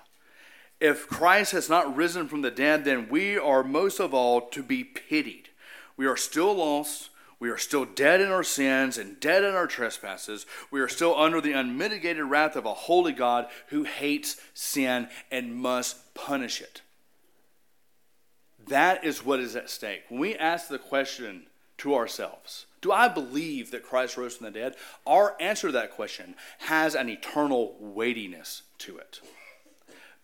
If 0.82 1.06
Christ 1.06 1.52
has 1.52 1.68
not 1.68 1.94
risen 1.94 2.26
from 2.26 2.42
the 2.42 2.50
dead, 2.50 2.84
then 2.84 3.08
we 3.08 3.38
are 3.38 3.62
most 3.62 4.00
of 4.00 4.12
all 4.12 4.40
to 4.48 4.64
be 4.64 4.82
pitied. 4.82 5.50
We 5.96 6.06
are 6.06 6.16
still 6.16 6.52
lost. 6.54 7.10
We 7.38 7.50
are 7.50 7.56
still 7.56 7.84
dead 7.84 8.20
in 8.20 8.32
our 8.32 8.42
sins 8.42 8.98
and 8.98 9.20
dead 9.20 9.44
in 9.44 9.54
our 9.54 9.68
trespasses. 9.68 10.44
We 10.72 10.80
are 10.80 10.88
still 10.88 11.16
under 11.16 11.40
the 11.40 11.52
unmitigated 11.52 12.24
wrath 12.24 12.56
of 12.56 12.66
a 12.66 12.74
holy 12.74 13.12
God 13.12 13.46
who 13.68 13.84
hates 13.84 14.40
sin 14.54 15.06
and 15.30 15.54
must 15.54 16.14
punish 16.14 16.60
it. 16.60 16.82
That 18.66 19.04
is 19.04 19.24
what 19.24 19.38
is 19.38 19.54
at 19.54 19.70
stake. 19.70 20.02
When 20.08 20.18
we 20.18 20.34
ask 20.34 20.66
the 20.66 20.80
question 20.80 21.44
to 21.78 21.94
ourselves, 21.94 22.66
do 22.80 22.90
I 22.90 23.06
believe 23.06 23.70
that 23.70 23.84
Christ 23.84 24.16
rose 24.16 24.36
from 24.36 24.46
the 24.46 24.50
dead? 24.50 24.74
Our 25.06 25.36
answer 25.40 25.68
to 25.68 25.72
that 25.74 25.92
question 25.92 26.34
has 26.58 26.96
an 26.96 27.08
eternal 27.08 27.76
weightiness 27.78 28.62
to 28.78 28.98
it. 28.98 29.20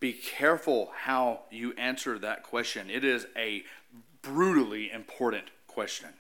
Be 0.01 0.13
careful 0.13 0.93
how 0.95 1.41
you 1.51 1.73
answer 1.73 2.19
that 2.19 2.43
question. 2.43 2.89
It 2.91 3.05
is 3.05 3.27
a 3.37 3.65
brutally 4.23 4.91
important 4.91 5.47
question. 5.67 6.11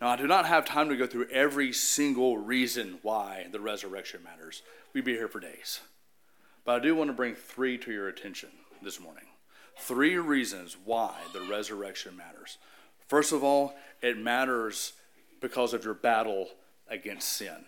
Now, 0.00 0.08
I 0.08 0.16
do 0.16 0.26
not 0.26 0.46
have 0.46 0.64
time 0.64 0.88
to 0.88 0.96
go 0.96 1.06
through 1.06 1.28
every 1.30 1.72
single 1.72 2.36
reason 2.36 2.98
why 3.02 3.46
the 3.52 3.60
resurrection 3.60 4.24
matters. 4.24 4.62
We'd 4.92 5.04
be 5.04 5.12
here 5.12 5.28
for 5.28 5.38
days. 5.38 5.80
But 6.64 6.76
I 6.76 6.78
do 6.80 6.96
want 6.96 7.08
to 7.08 7.14
bring 7.14 7.34
three 7.34 7.78
to 7.78 7.92
your 7.92 8.08
attention 8.08 8.50
this 8.82 8.98
morning. 8.98 9.24
Three 9.78 10.18
reasons 10.18 10.76
why 10.84 11.14
the 11.32 11.40
resurrection 11.42 12.16
matters. 12.16 12.58
First 13.06 13.32
of 13.32 13.44
all, 13.44 13.74
it 14.00 14.18
matters 14.18 14.94
because 15.40 15.72
of 15.72 15.84
your 15.84 15.94
battle 15.94 16.48
against 16.88 17.28
sin. 17.28 17.64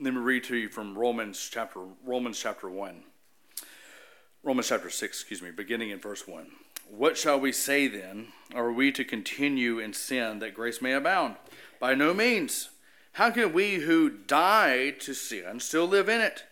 Let 0.00 0.14
me 0.14 0.20
read 0.20 0.44
to 0.44 0.56
you 0.56 0.68
from 0.68 0.98
Romans 0.98 1.48
chapter 1.52 1.80
Romans 2.04 2.38
chapter 2.38 2.68
1. 2.68 3.02
Romans 4.46 4.68
chapter 4.68 4.88
6, 4.88 5.18
excuse 5.18 5.42
me, 5.42 5.50
beginning 5.50 5.90
in 5.90 5.98
verse 5.98 6.28
1. 6.28 6.46
What 6.88 7.18
shall 7.18 7.40
we 7.40 7.50
say 7.50 7.88
then? 7.88 8.28
Are 8.54 8.70
we 8.70 8.92
to 8.92 9.04
continue 9.04 9.80
in 9.80 9.92
sin 9.92 10.38
that 10.38 10.54
grace 10.54 10.80
may 10.80 10.92
abound? 10.92 11.34
By 11.80 11.96
no 11.96 12.14
means. 12.14 12.70
How 13.14 13.30
can 13.30 13.52
we 13.52 13.78
who 13.78 14.08
died 14.08 15.00
to 15.00 15.14
sin 15.14 15.58
still 15.58 15.86
live 15.86 16.08
in 16.08 16.20
it? 16.20 16.44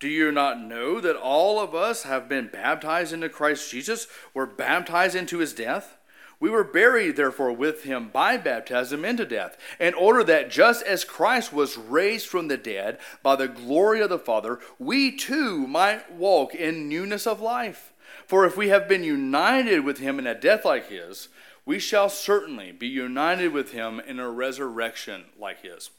Do 0.00 0.08
you 0.08 0.32
not 0.32 0.60
know 0.60 1.00
that 1.00 1.14
all 1.14 1.60
of 1.60 1.72
us 1.72 2.02
have 2.02 2.28
been 2.28 2.48
baptized 2.48 3.12
into 3.12 3.28
Christ 3.28 3.70
Jesus, 3.70 4.08
were 4.34 4.44
baptized 4.44 5.14
into 5.14 5.38
his 5.38 5.52
death? 5.52 5.98
We 6.40 6.48
were 6.48 6.64
buried, 6.64 7.16
therefore, 7.16 7.52
with 7.52 7.84
him 7.84 8.08
by 8.08 8.38
baptism 8.38 9.04
into 9.04 9.26
death, 9.26 9.58
in 9.78 9.92
order 9.92 10.24
that 10.24 10.50
just 10.50 10.82
as 10.84 11.04
Christ 11.04 11.52
was 11.52 11.76
raised 11.76 12.26
from 12.26 12.48
the 12.48 12.56
dead 12.56 12.98
by 13.22 13.36
the 13.36 13.46
glory 13.46 14.00
of 14.00 14.08
the 14.08 14.18
Father, 14.18 14.58
we 14.78 15.14
too 15.14 15.66
might 15.66 16.10
walk 16.10 16.54
in 16.54 16.88
newness 16.88 17.26
of 17.26 17.42
life. 17.42 17.92
For 18.26 18.46
if 18.46 18.56
we 18.56 18.70
have 18.70 18.88
been 18.88 19.04
united 19.04 19.84
with 19.84 19.98
him 19.98 20.18
in 20.18 20.26
a 20.26 20.34
death 20.34 20.64
like 20.64 20.88
his, 20.88 21.28
we 21.66 21.78
shall 21.78 22.08
certainly 22.08 22.72
be 22.72 22.88
united 22.88 23.52
with 23.52 23.72
him 23.72 24.00
in 24.00 24.18
a 24.18 24.30
resurrection 24.30 25.24
like 25.38 25.60
his. 25.60 25.90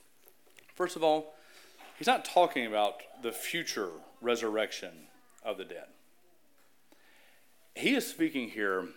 First 0.73 0.95
of 0.95 1.04
all, 1.04 1.36
he's 1.97 2.08
not 2.08 2.25
talking 2.25 2.65
about 2.65 3.04
the 3.21 3.32
future 3.32 3.91
resurrection 4.21 5.08
of 5.43 5.60
the 5.60 5.65
dead. 5.65 5.86
He 7.75 7.93
is 7.93 8.08
speaking 8.08 8.49
here 8.49 8.88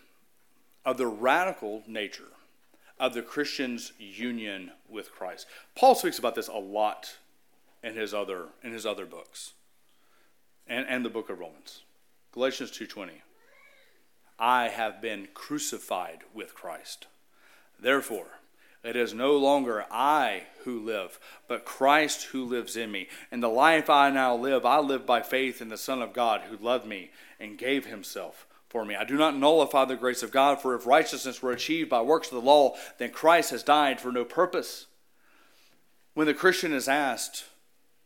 of 0.85 0.99
the 0.99 1.07
radical 1.07 1.83
nature 1.87 2.33
of 2.99 3.15
the 3.15 3.23
Christian's 3.23 3.93
union 3.99 4.71
with 4.89 5.11
Christ. 5.11 5.47
Paul 5.75 5.95
speaks 5.95 6.19
about 6.19 6.35
this 6.35 6.49
a 6.49 6.55
lot 6.55 7.17
in 7.83 7.95
his 7.95 8.15
other 8.15 8.47
in 8.63 8.73
his 8.73 8.87
other 8.87 9.07
books 9.07 9.53
and, 10.67 10.87
and 10.89 11.05
the 11.05 11.11
book 11.11 11.29
of 11.29 11.39
Romans. 11.39 11.83
Galatians 12.33 12.71
2:20. 12.71 13.23
I 14.39 14.69
have 14.69 15.01
been 15.01 15.29
crucified 15.33 16.25
with 16.33 16.55
Christ. 16.55 17.07
Therefore, 17.79 18.41
it 18.83 18.97
is 18.97 19.15
no 19.15 19.37
longer 19.37 19.87
I 19.91 20.45
who 20.65 20.79
live, 20.81 21.19
but 21.49 21.65
Christ 21.65 22.25
who 22.25 22.45
lives 22.45 22.77
in 22.77 22.91
me. 22.91 23.09
And 23.31 23.43
the 23.43 23.49
life 23.49 23.89
I 23.89 24.11
now 24.11 24.35
live, 24.35 24.67
I 24.67 24.79
live 24.79 25.07
by 25.07 25.23
faith 25.23 25.63
in 25.63 25.69
the 25.69 25.79
Son 25.79 26.03
of 26.03 26.13
God 26.13 26.43
who 26.43 26.57
loved 26.57 26.85
me 26.85 27.11
and 27.41 27.57
gave 27.57 27.87
himself 27.87 28.47
for 28.75 28.85
me. 28.85 28.97
I 28.97 29.05
do 29.05 29.17
not 29.17 29.37
nullify 29.37 29.85
the 29.85 29.95
grace 29.95 30.25
of 30.25 30.33
God, 30.33 30.61
for 30.61 30.75
if 30.75 30.85
righteousness 30.85 31.41
were 31.41 31.53
achieved 31.53 31.89
by 31.89 32.03
works 32.03 32.33
of 32.33 32.35
the 32.35 32.51
law, 32.51 32.75
then 32.99 33.11
Christ 33.11 33.51
has 33.51 33.63
died 33.63 34.01
for 34.01 34.11
no 34.11 34.25
purpose. 34.25 34.87
When 36.15 36.27
the 36.27 36.35
Christian 36.35 36.73
is 36.73 36.89
asked, 36.89 37.45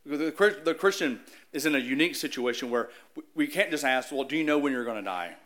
the, 0.04 0.30
the 0.62 0.74
Christian 0.74 1.20
is 1.54 1.64
in 1.64 1.74
a 1.74 1.78
unique 1.78 2.16
situation 2.16 2.68
where 2.70 2.90
we 3.34 3.46
can't 3.46 3.70
just 3.70 3.82
ask, 3.82 4.12
Well, 4.12 4.24
do 4.24 4.36
you 4.36 4.44
know 4.44 4.58
when 4.58 4.74
you're 4.74 4.84
going 4.84 4.98
to 4.98 5.02
die? 5.02 5.36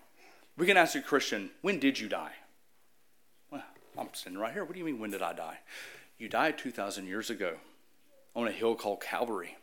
We 0.56 0.66
can 0.66 0.76
ask 0.76 0.96
a 0.96 1.00
Christian, 1.00 1.50
When 1.60 1.78
did 1.78 2.00
you 2.00 2.08
die? 2.08 2.32
Well, 3.48 3.62
I'm 3.96 4.08
sitting 4.14 4.40
right 4.40 4.52
here. 4.52 4.64
What 4.64 4.72
do 4.72 4.80
you 4.80 4.84
mean, 4.84 4.98
when 4.98 5.12
did 5.12 5.22
I 5.22 5.34
die? 5.34 5.60
You 6.18 6.28
died 6.28 6.58
2,000 6.58 7.06
years 7.06 7.30
ago 7.30 7.58
on 8.34 8.48
a 8.48 8.52
hill 8.52 8.74
called 8.74 9.00
Calvary. 9.00 9.56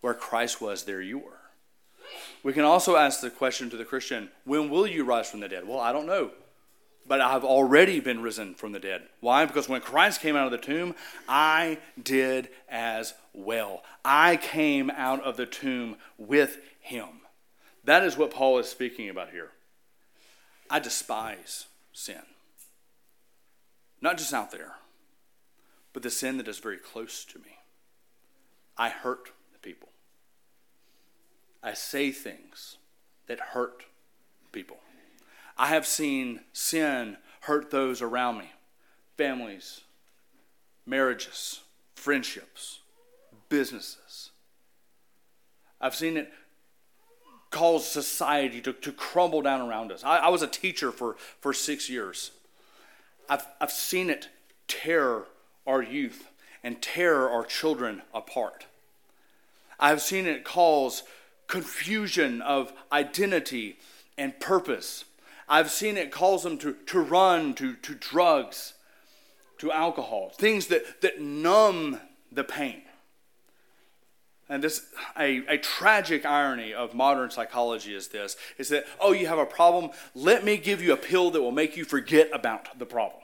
Where 0.00 0.14
Christ 0.14 0.60
was, 0.60 0.84
there 0.84 1.02
you 1.02 1.18
were. 1.18 1.41
We 2.42 2.52
can 2.52 2.64
also 2.64 2.96
ask 2.96 3.20
the 3.20 3.30
question 3.30 3.70
to 3.70 3.76
the 3.76 3.84
Christian, 3.84 4.30
When 4.44 4.68
will 4.68 4.86
you 4.86 5.04
rise 5.04 5.30
from 5.30 5.40
the 5.40 5.48
dead? 5.48 5.66
Well, 5.66 5.80
I 5.80 5.92
don't 5.92 6.06
know. 6.06 6.30
But 7.06 7.20
I've 7.20 7.44
already 7.44 7.98
been 7.98 8.22
risen 8.22 8.54
from 8.54 8.72
the 8.72 8.78
dead. 8.78 9.02
Why? 9.20 9.44
Because 9.44 9.68
when 9.68 9.80
Christ 9.80 10.20
came 10.20 10.36
out 10.36 10.46
of 10.46 10.52
the 10.52 10.58
tomb, 10.58 10.94
I 11.28 11.78
did 12.00 12.48
as 12.68 13.14
well. 13.32 13.82
I 14.04 14.36
came 14.36 14.88
out 14.90 15.22
of 15.22 15.36
the 15.36 15.46
tomb 15.46 15.96
with 16.16 16.58
him. 16.80 17.08
That 17.84 18.04
is 18.04 18.16
what 18.16 18.30
Paul 18.30 18.58
is 18.58 18.68
speaking 18.68 19.08
about 19.08 19.30
here. 19.30 19.50
I 20.70 20.78
despise 20.78 21.66
sin. 21.92 22.22
Not 24.00 24.18
just 24.18 24.32
out 24.32 24.50
there, 24.50 24.76
but 25.92 26.02
the 26.02 26.10
sin 26.10 26.36
that 26.38 26.48
is 26.48 26.58
very 26.58 26.78
close 26.78 27.24
to 27.26 27.38
me. 27.38 27.58
I 28.76 28.88
hurt 28.88 29.30
the 29.52 29.58
people. 29.58 29.91
I 31.62 31.74
say 31.74 32.10
things 32.10 32.76
that 33.26 33.40
hurt 33.40 33.84
people. 34.50 34.78
I 35.56 35.68
have 35.68 35.86
seen 35.86 36.40
sin 36.52 37.18
hurt 37.42 37.70
those 37.70 38.02
around 38.02 38.38
me 38.38 38.52
families, 39.16 39.82
marriages, 40.86 41.60
friendships, 41.94 42.80
businesses. 43.48 44.30
I've 45.80 45.94
seen 45.94 46.16
it 46.16 46.32
cause 47.50 47.86
society 47.86 48.60
to, 48.62 48.72
to 48.72 48.90
crumble 48.92 49.42
down 49.42 49.60
around 49.60 49.92
us. 49.92 50.02
I, 50.02 50.18
I 50.18 50.28
was 50.28 50.42
a 50.42 50.46
teacher 50.46 50.90
for, 50.90 51.16
for 51.40 51.52
six 51.52 51.88
years. 51.90 52.32
I've, 53.28 53.46
I've 53.60 53.70
seen 53.70 54.10
it 54.10 54.28
tear 54.66 55.24
our 55.66 55.82
youth 55.82 56.28
and 56.64 56.80
tear 56.80 57.28
our 57.28 57.44
children 57.44 58.02
apart. 58.14 58.66
I've 59.78 60.00
seen 60.00 60.26
it 60.26 60.44
cause 60.44 61.02
confusion 61.52 62.40
of 62.40 62.72
identity 62.90 63.76
and 64.16 64.40
purpose. 64.40 65.04
I've 65.46 65.70
seen 65.70 65.98
it 65.98 66.10
cause 66.10 66.44
them 66.44 66.56
to, 66.58 66.72
to 66.86 66.98
run 66.98 67.52
to, 67.56 67.74
to 67.74 67.94
drugs, 67.94 68.72
to 69.58 69.70
alcohol, 69.70 70.30
things 70.30 70.68
that, 70.68 71.02
that 71.02 71.20
numb 71.20 72.00
the 72.32 72.42
pain. 72.42 72.80
And 74.48 74.64
this 74.64 74.86
a, 75.18 75.44
a 75.46 75.58
tragic 75.58 76.24
irony 76.24 76.72
of 76.72 76.94
modern 76.94 77.30
psychology 77.30 77.94
is 77.94 78.08
this 78.08 78.38
is 78.56 78.70
that, 78.70 78.86
oh, 78.98 79.12
you 79.12 79.26
have 79.26 79.38
a 79.38 79.44
problem, 79.44 79.90
let 80.14 80.46
me 80.46 80.56
give 80.56 80.80
you 80.82 80.94
a 80.94 80.96
pill 80.96 81.30
that 81.32 81.42
will 81.42 81.52
make 81.52 81.76
you 81.76 81.84
forget 81.84 82.30
about 82.32 82.78
the 82.78 82.86
problem. 82.86 83.20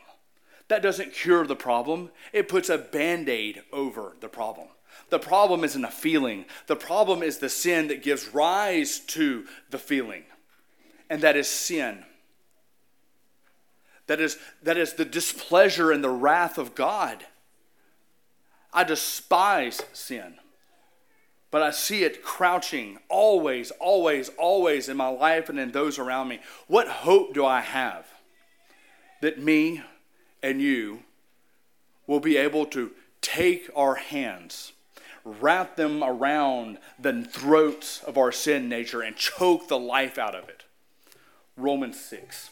That 0.68 0.82
doesn't 0.82 1.14
cure 1.14 1.46
the 1.46 1.56
problem, 1.56 2.10
it 2.34 2.46
puts 2.46 2.68
a 2.68 2.76
band 2.76 3.30
aid 3.30 3.62
over 3.72 4.16
the 4.20 4.28
problem. 4.28 4.68
The 5.10 5.18
problem 5.18 5.64
isn't 5.64 5.84
a 5.84 5.90
feeling, 5.90 6.44
the 6.66 6.76
problem 6.76 7.22
is 7.22 7.38
the 7.38 7.48
sin 7.48 7.88
that 7.88 8.02
gives 8.02 8.34
rise 8.34 8.98
to 9.00 9.46
the 9.70 9.78
feeling, 9.78 10.24
and 11.08 11.22
that 11.22 11.36
is 11.36 11.48
sin. 11.48 12.04
That 14.06 14.20
is, 14.20 14.38
that 14.62 14.76
is 14.76 14.94
the 14.94 15.04
displeasure 15.04 15.92
and 15.92 16.02
the 16.02 16.10
wrath 16.10 16.58
of 16.58 16.74
God. 16.74 17.24
I 18.72 18.84
despise 18.84 19.80
sin, 19.92 20.34
but 21.50 21.62
I 21.62 21.70
see 21.70 22.04
it 22.04 22.22
crouching 22.22 22.98
always, 23.08 23.70
always, 23.72 24.30
always 24.38 24.88
in 24.88 24.96
my 24.96 25.08
life 25.08 25.48
and 25.48 25.58
in 25.58 25.72
those 25.72 25.98
around 25.98 26.28
me. 26.28 26.40
What 26.66 26.88
hope 26.88 27.34
do 27.34 27.44
I 27.46 27.60
have 27.60 28.06
that 29.20 29.38
me 29.38 29.82
and 30.42 30.60
you 30.60 31.02
will 32.06 32.20
be 32.20 32.36
able 32.36 32.66
to 32.66 32.92
take 33.20 33.68
our 33.74 33.96
hands 33.96 34.72
wrap 35.40 35.76
them 35.76 36.02
around 36.02 36.78
the 36.98 37.22
throats 37.22 38.02
of 38.04 38.16
our 38.18 38.32
sin 38.32 38.68
nature 38.68 39.02
and 39.02 39.16
choke 39.16 39.68
the 39.68 39.78
life 39.78 40.18
out 40.18 40.34
of 40.34 40.48
it. 40.48 40.64
Romans 41.56 42.00
6. 42.00 42.50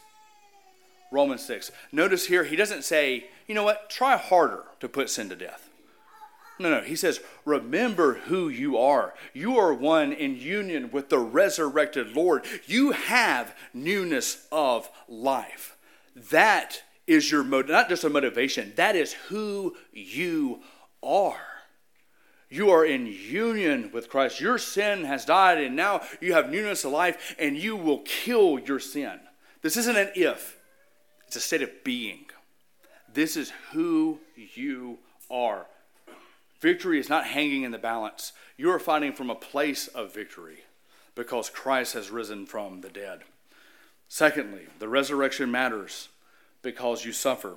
Romans 1.11 1.45
6. 1.45 1.71
Notice 1.93 2.27
here, 2.27 2.45
he 2.45 2.57
doesn't 2.57 2.85
say, 2.85 3.27
you 3.47 3.55
know 3.55 3.63
what, 3.63 3.89
try 3.89 4.17
harder 4.17 4.65
to 4.81 4.89
put 4.89 5.11
sin 5.11 5.29
to 5.29 5.37
death. 5.37 5.69
No, 6.59 6.71
no. 6.71 6.81
He 6.81 6.97
says, 6.97 7.21
remember 7.45 8.15
who 8.15 8.49
you 8.49 8.79
are. 8.79 9.15
You 9.35 9.59
are 9.59 9.75
one 9.75 10.13
in 10.13 10.37
union 10.37 10.91
with 10.91 11.11
the 11.11 11.19
resurrected 11.19 12.17
Lord. 12.17 12.45
You 12.67 12.93
have 12.93 13.55
newness 13.75 14.47
of 14.51 14.89
life. 15.09 15.77
That 16.15 16.83
is 17.07 17.31
your 17.31 17.45
motive, 17.45 17.71
not 17.71 17.89
just 17.89 18.05
a 18.05 18.11
motivation, 18.11 18.73
that 18.77 18.97
is 18.97 19.13
who 19.29 19.77
you 19.93 20.61
are. 21.03 21.56
You 22.57 22.71
are 22.71 22.87
in 22.87 23.07
union 23.07 23.91
with 23.93 24.09
Christ. 24.09 24.41
Your 24.41 24.57
sin 24.57 25.05
has 25.05 25.27
died, 25.27 25.59
and 25.59 25.77
now 25.77 26.01
you 26.23 26.33
have 26.33 26.51
newness 26.51 26.87
of 26.87 26.93
life, 26.93 27.37
and 27.39 27.55
you 27.55 27.77
will 27.77 27.99
kill 27.99 28.59
your 28.59 28.79
sin. 28.81 29.21
This 29.61 29.77
isn't 29.77 29.97
an 29.97 30.09
if, 30.15 30.57
it's 31.27 31.37
a 31.37 31.41
state 31.41 31.61
of 31.61 31.85
being. 31.85 32.25
This 33.13 33.37
is 33.37 33.53
who 33.73 34.21
you 34.55 35.01
are. 35.31 35.67
Victory 36.59 36.99
is 36.99 37.11
not 37.11 37.27
hanging 37.27 37.63
in 37.63 37.73
the 37.73 37.79
balance. 37.79 38.33
You 38.57 38.71
are 38.71 38.79
fighting 38.79 39.13
from 39.13 39.29
a 39.29 39.35
place 39.35 39.87
of 39.89 40.15
victory 40.15 40.61
because 41.15 41.51
Christ 41.51 41.93
has 41.93 42.11
risen 42.11 42.47
from 42.47 42.81
the 42.81 42.89
dead. 42.89 43.21
Secondly, 44.09 44.69
the 44.79 44.89
resurrection 44.89 45.51
matters 45.51 46.09
because 46.63 47.05
you 47.05 47.13
suffer. 47.13 47.57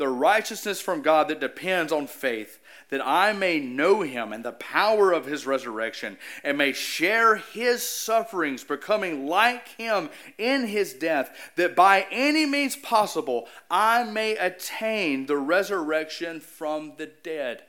the 0.00 0.08
righteousness 0.08 0.80
from 0.80 1.02
God 1.02 1.28
that 1.28 1.38
depends 1.38 1.92
on 1.92 2.08
faith 2.08 2.58
that 2.90 3.06
I 3.06 3.32
may 3.32 3.60
know 3.60 4.02
him 4.02 4.32
and 4.32 4.44
the 4.44 4.52
power 4.52 5.12
of 5.12 5.26
his 5.26 5.46
resurrection, 5.46 6.18
and 6.42 6.58
may 6.58 6.72
share 6.72 7.36
his 7.36 7.82
sufferings, 7.82 8.64
becoming 8.64 9.26
like 9.26 9.68
him 9.68 10.10
in 10.38 10.66
his 10.66 10.92
death, 10.92 11.52
that 11.56 11.76
by 11.76 12.06
any 12.10 12.46
means 12.46 12.76
possible 12.76 13.46
I 13.70 14.04
may 14.04 14.36
attain 14.36 15.26
the 15.26 15.36
resurrection 15.36 16.40
from 16.40 16.94
the 16.96 17.06
dead. 17.06 17.62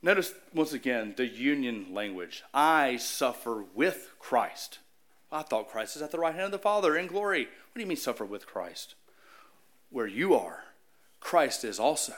Notice 0.00 0.32
once 0.54 0.72
again 0.72 1.14
the 1.16 1.26
union 1.26 1.88
language. 1.92 2.42
I 2.54 2.96
suffer 2.96 3.64
with 3.74 4.12
Christ. 4.18 4.78
I 5.30 5.42
thought 5.42 5.68
Christ 5.68 5.96
is 5.96 6.02
at 6.02 6.12
the 6.12 6.18
right 6.18 6.34
hand 6.34 6.46
of 6.46 6.52
the 6.52 6.58
Father 6.58 6.96
in 6.96 7.08
glory. 7.08 7.42
What 7.42 7.74
do 7.74 7.80
you 7.80 7.86
mean, 7.86 7.96
suffer 7.96 8.24
with 8.24 8.46
Christ? 8.46 8.94
Where 9.90 10.06
you 10.06 10.34
are, 10.34 10.64
Christ 11.20 11.64
is 11.64 11.78
also. 11.78 12.14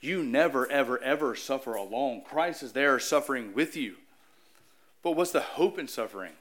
You 0.00 0.22
never, 0.22 0.70
ever, 0.70 1.02
ever 1.02 1.34
suffer 1.34 1.74
alone. 1.74 2.22
Christ 2.24 2.62
is 2.62 2.72
there 2.72 2.98
suffering 2.98 3.54
with 3.54 3.76
you. 3.76 3.96
But 5.02 5.12
what's 5.12 5.32
the 5.32 5.40
hope 5.40 5.78
in 5.78 5.88
suffering? 5.88 6.32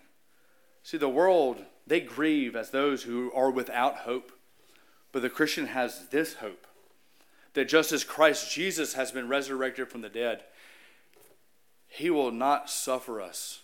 See, 0.84 0.98
the 0.98 1.10
world, 1.10 1.64
they 1.88 2.02
grieve 2.02 2.56
as 2.56 2.70
those 2.70 3.04
who 3.04 3.32
are 3.34 3.52
without 3.52 4.00
hope. 4.00 4.32
But 5.12 5.22
the 5.22 5.30
Christian 5.30 5.68
has 5.68 6.08
this 6.10 6.36
hope 6.36 6.68
that 7.54 7.70
just 7.70 7.92
as 7.92 8.04
Christ 8.04 8.52
Jesus 8.52 8.94
has 8.94 9.12
been 9.12 9.28
resurrected 9.28 9.90
from 9.90 10.02
the 10.02 10.10
dead, 10.10 10.44
he 11.88 12.10
will 12.10 12.32
not 12.32 12.70
suffer 12.70 13.22
us 13.22 13.62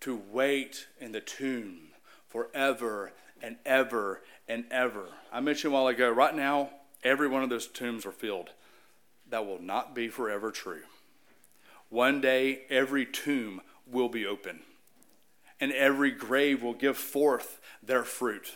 to 0.00 0.20
wait 0.30 0.86
in 1.00 1.12
the 1.12 1.20
tomb 1.20 1.88
forever 2.28 3.12
and 3.42 3.56
ever 3.66 4.22
and 4.48 4.64
ever. 4.70 5.06
I 5.32 5.40
mentioned 5.40 5.72
a 5.72 5.74
while 5.74 5.88
ago, 5.88 6.10
right 6.10 6.34
now, 6.34 6.70
every 7.04 7.28
one 7.28 7.42
of 7.42 7.50
those 7.50 7.66
tombs 7.66 8.06
are 8.06 8.12
filled 8.12 8.50
that 9.30 9.46
will 9.46 9.60
not 9.60 9.94
be 9.94 10.08
forever 10.08 10.50
true. 10.50 10.82
One 11.88 12.20
day, 12.20 12.62
every 12.70 13.06
tomb 13.06 13.60
will 13.86 14.08
be 14.08 14.26
open, 14.26 14.60
and 15.60 15.70
every 15.72 16.10
grave 16.10 16.62
will 16.62 16.74
give 16.74 16.96
forth 16.96 17.60
their 17.82 18.02
fruit. 18.02 18.54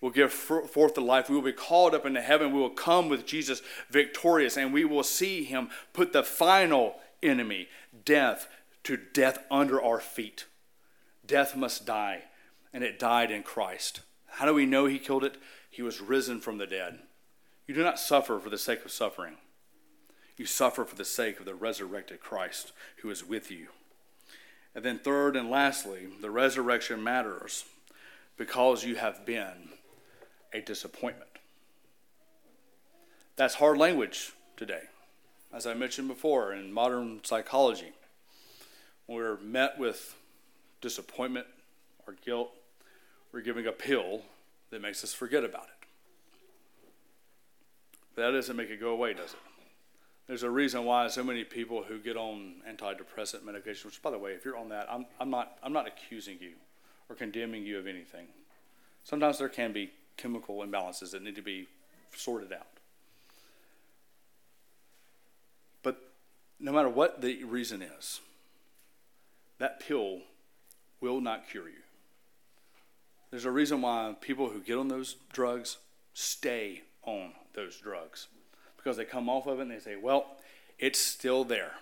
Will 0.00 0.10
give 0.10 0.32
forth 0.32 0.94
the 0.94 1.00
life. 1.00 1.28
We 1.28 1.34
will 1.34 1.42
be 1.42 1.52
called 1.52 1.94
up 1.94 2.04
into 2.04 2.20
heaven. 2.20 2.52
We 2.52 2.60
will 2.60 2.70
come 2.70 3.08
with 3.08 3.26
Jesus 3.26 3.62
victorious, 3.90 4.56
and 4.56 4.72
we 4.72 4.84
will 4.84 5.02
see 5.02 5.42
him 5.42 5.70
put 5.92 6.12
the 6.12 6.22
final 6.22 6.96
enemy, 7.22 7.68
death, 8.04 8.46
to 8.84 8.96
death 8.96 9.38
under 9.50 9.82
our 9.82 9.98
feet. 9.98 10.44
Death 11.26 11.56
must 11.56 11.86
die, 11.86 12.24
and 12.72 12.84
it 12.84 12.98
died 12.98 13.30
in 13.30 13.42
Christ. 13.42 14.02
How 14.26 14.46
do 14.46 14.54
we 14.54 14.66
know 14.66 14.84
he 14.86 14.98
killed 14.98 15.24
it? 15.24 15.38
He 15.70 15.82
was 15.82 16.00
risen 16.00 16.40
from 16.40 16.58
the 16.58 16.66
dead. 16.66 17.00
You 17.66 17.74
do 17.74 17.82
not 17.82 17.98
suffer 17.98 18.38
for 18.38 18.50
the 18.50 18.58
sake 18.58 18.84
of 18.84 18.92
suffering. 18.92 19.36
You 20.36 20.46
suffer 20.46 20.84
for 20.84 20.96
the 20.96 21.04
sake 21.04 21.40
of 21.40 21.46
the 21.46 21.54
resurrected 21.54 22.20
Christ 22.20 22.72
who 22.98 23.10
is 23.10 23.24
with 23.24 23.50
you. 23.50 23.68
And 24.74 24.84
then, 24.84 24.98
third 24.98 25.36
and 25.36 25.50
lastly, 25.50 26.08
the 26.20 26.30
resurrection 26.30 27.02
matters 27.02 27.64
because 28.36 28.84
you 28.84 28.96
have 28.96 29.24
been 29.24 29.70
a 30.52 30.60
disappointment. 30.60 31.30
That's 33.36 33.54
hard 33.54 33.78
language 33.78 34.32
today. 34.56 34.82
As 35.52 35.66
I 35.66 35.74
mentioned 35.74 36.08
before, 36.08 36.52
in 36.52 36.72
modern 36.72 37.20
psychology, 37.24 37.92
we're 39.06 39.38
met 39.38 39.78
with 39.78 40.16
disappointment 40.80 41.46
or 42.06 42.14
guilt, 42.24 42.50
we're 43.32 43.40
giving 43.40 43.66
a 43.66 43.72
pill 43.72 44.22
that 44.70 44.82
makes 44.82 45.02
us 45.02 45.14
forget 45.14 45.44
about 45.44 45.64
it. 45.64 45.75
That 48.16 48.30
doesn't 48.30 48.56
make 48.56 48.70
it 48.70 48.80
go 48.80 48.90
away, 48.90 49.14
does 49.14 49.32
it? 49.32 49.38
There's 50.26 50.42
a 50.42 50.50
reason 50.50 50.84
why 50.84 51.06
so 51.08 51.22
many 51.22 51.44
people 51.44 51.84
who 51.84 51.98
get 51.98 52.16
on 52.16 52.56
antidepressant 52.68 53.44
medication, 53.44 53.88
which, 53.88 54.02
by 54.02 54.10
the 54.10 54.18
way, 54.18 54.32
if 54.32 54.44
you're 54.44 54.56
on 54.56 54.70
that, 54.70 54.88
I'm, 54.90 55.06
I'm, 55.20 55.30
not, 55.30 55.58
I'm 55.62 55.72
not 55.72 55.86
accusing 55.86 56.38
you 56.40 56.52
or 57.08 57.14
condemning 57.14 57.64
you 57.64 57.78
of 57.78 57.86
anything. 57.86 58.26
Sometimes 59.04 59.38
there 59.38 59.48
can 59.48 59.72
be 59.72 59.92
chemical 60.16 60.56
imbalances 60.56 61.12
that 61.12 61.22
need 61.22 61.36
to 61.36 61.42
be 61.42 61.68
sorted 62.16 62.52
out. 62.52 62.66
But 65.82 66.00
no 66.58 66.72
matter 66.72 66.88
what 66.88 67.20
the 67.20 67.44
reason 67.44 67.82
is, 67.82 68.20
that 69.58 69.78
pill 69.78 70.22
will 71.00 71.20
not 71.20 71.48
cure 71.48 71.68
you. 71.68 71.84
There's 73.30 73.44
a 73.44 73.50
reason 73.50 73.82
why 73.82 74.16
people 74.20 74.48
who 74.48 74.60
get 74.60 74.78
on 74.78 74.88
those 74.88 75.16
drugs 75.32 75.76
stay 76.14 76.82
on 77.04 77.32
those 77.56 77.76
drugs 77.76 78.28
because 78.76 78.96
they 78.96 79.04
come 79.04 79.28
off 79.28 79.48
of 79.48 79.58
it 79.58 79.62
and 79.62 79.70
they 79.72 79.80
say, 79.80 79.96
well, 79.96 80.36
it's 80.78 81.00
still 81.00 81.42
there. 81.42 81.72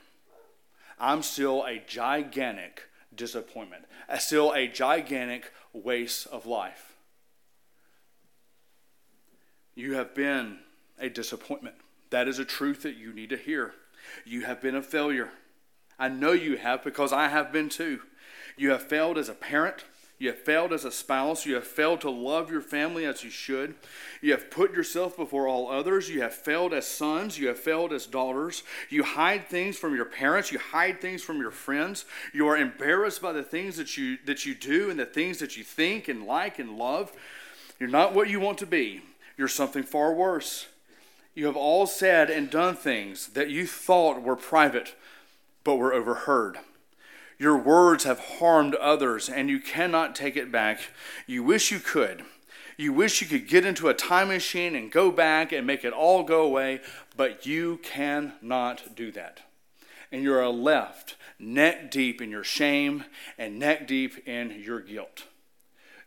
I'm 0.98 1.22
still 1.22 1.64
a 1.64 1.82
gigantic 1.86 2.88
disappointment, 3.14 3.84
still 4.18 4.52
a 4.52 4.66
gigantic 4.66 5.52
waste 5.74 6.26
of 6.28 6.46
life. 6.46 6.94
You 9.74 9.94
have 9.94 10.14
been 10.14 10.60
a 10.98 11.08
disappointment. 11.08 11.74
That 12.10 12.28
is 12.28 12.38
a 12.38 12.44
truth 12.44 12.82
that 12.82 12.96
you 12.96 13.12
need 13.12 13.30
to 13.30 13.36
hear. 13.36 13.74
You 14.24 14.42
have 14.42 14.62
been 14.62 14.76
a 14.76 14.82
failure. 14.82 15.30
I 15.98 16.08
know 16.08 16.32
you 16.32 16.56
have 16.56 16.84
because 16.84 17.12
I 17.12 17.28
have 17.28 17.52
been 17.52 17.68
too. 17.68 18.00
You 18.56 18.70
have 18.70 18.82
failed 18.82 19.18
as 19.18 19.28
a 19.28 19.34
parent. 19.34 19.84
You 20.24 20.30
have 20.30 20.38
failed 20.38 20.72
as 20.72 20.86
a 20.86 20.90
spouse. 20.90 21.44
You 21.44 21.54
have 21.56 21.66
failed 21.66 22.00
to 22.00 22.08
love 22.08 22.50
your 22.50 22.62
family 22.62 23.04
as 23.04 23.22
you 23.22 23.28
should. 23.28 23.74
You 24.22 24.30
have 24.30 24.50
put 24.50 24.72
yourself 24.72 25.18
before 25.18 25.46
all 25.46 25.70
others. 25.70 26.08
You 26.08 26.22
have 26.22 26.32
failed 26.32 26.72
as 26.72 26.86
sons. 26.86 27.38
You 27.38 27.48
have 27.48 27.58
failed 27.58 27.92
as 27.92 28.06
daughters. 28.06 28.62
You 28.88 29.02
hide 29.02 29.50
things 29.50 29.76
from 29.76 29.94
your 29.94 30.06
parents. 30.06 30.50
You 30.50 30.58
hide 30.58 31.02
things 31.02 31.22
from 31.22 31.42
your 31.42 31.50
friends. 31.50 32.06
You 32.32 32.48
are 32.48 32.56
embarrassed 32.56 33.20
by 33.20 33.32
the 33.32 33.42
things 33.42 33.76
that 33.76 33.98
you, 33.98 34.16
that 34.24 34.46
you 34.46 34.54
do 34.54 34.88
and 34.88 34.98
the 34.98 35.04
things 35.04 35.40
that 35.40 35.58
you 35.58 35.62
think 35.62 36.08
and 36.08 36.24
like 36.24 36.58
and 36.58 36.78
love. 36.78 37.12
You're 37.78 37.90
not 37.90 38.14
what 38.14 38.30
you 38.30 38.40
want 38.40 38.56
to 38.58 38.66
be. 38.66 39.02
You're 39.36 39.46
something 39.46 39.82
far 39.82 40.14
worse. 40.14 40.68
You 41.34 41.44
have 41.44 41.56
all 41.56 41.86
said 41.86 42.30
and 42.30 42.48
done 42.48 42.76
things 42.76 43.26
that 43.34 43.50
you 43.50 43.66
thought 43.66 44.22
were 44.22 44.36
private, 44.36 44.94
but 45.64 45.76
were 45.76 45.92
overheard. 45.92 46.60
Your 47.44 47.58
words 47.58 48.04
have 48.04 48.20
harmed 48.38 48.74
others, 48.76 49.28
and 49.28 49.50
you 49.50 49.60
cannot 49.60 50.14
take 50.14 50.34
it 50.34 50.50
back. 50.50 50.80
You 51.26 51.44
wish 51.44 51.70
you 51.70 51.78
could. 51.78 52.24
You 52.78 52.90
wish 52.94 53.20
you 53.20 53.26
could 53.26 53.46
get 53.46 53.66
into 53.66 53.90
a 53.90 53.92
time 53.92 54.28
machine 54.28 54.74
and 54.74 54.90
go 54.90 55.10
back 55.10 55.52
and 55.52 55.66
make 55.66 55.84
it 55.84 55.92
all 55.92 56.22
go 56.22 56.42
away, 56.42 56.80
but 57.18 57.44
you 57.44 57.80
cannot 57.82 58.96
do 58.96 59.12
that. 59.12 59.40
And 60.10 60.22
you 60.22 60.32
are 60.32 60.48
left 60.48 61.16
neck 61.38 61.90
deep 61.90 62.22
in 62.22 62.30
your 62.30 62.44
shame 62.44 63.04
and 63.36 63.58
neck 63.58 63.86
deep 63.86 64.26
in 64.26 64.62
your 64.62 64.80
guilt. 64.80 65.24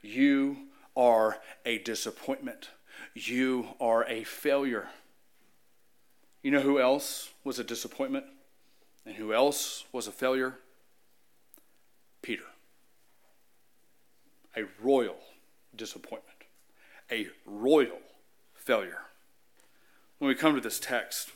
You 0.01 0.57
are 0.95 1.37
a 1.67 1.77
disappointment. 1.77 2.71
You 3.13 3.75
are 3.79 4.03
a 4.05 4.23
failure. 4.23 4.89
You 6.41 6.49
know 6.49 6.61
who 6.61 6.79
else 6.79 7.29
was 7.43 7.59
a 7.59 7.63
disappointment 7.63 8.25
and 9.05 9.17
who 9.17 9.35
else 9.35 9.83
was 9.91 10.07
a 10.07 10.11
failure? 10.11 10.55
Peter. 12.27 12.43
A 14.57 14.63
royal 14.81 15.15
disappointment, 15.73 16.43
a 17.09 17.27
royal 17.45 18.01
failure. 18.53 19.03
When 20.17 20.27
we 20.27 20.35
come 20.35 20.53
to 20.53 20.59
this 20.59 20.77
text, 20.77 21.31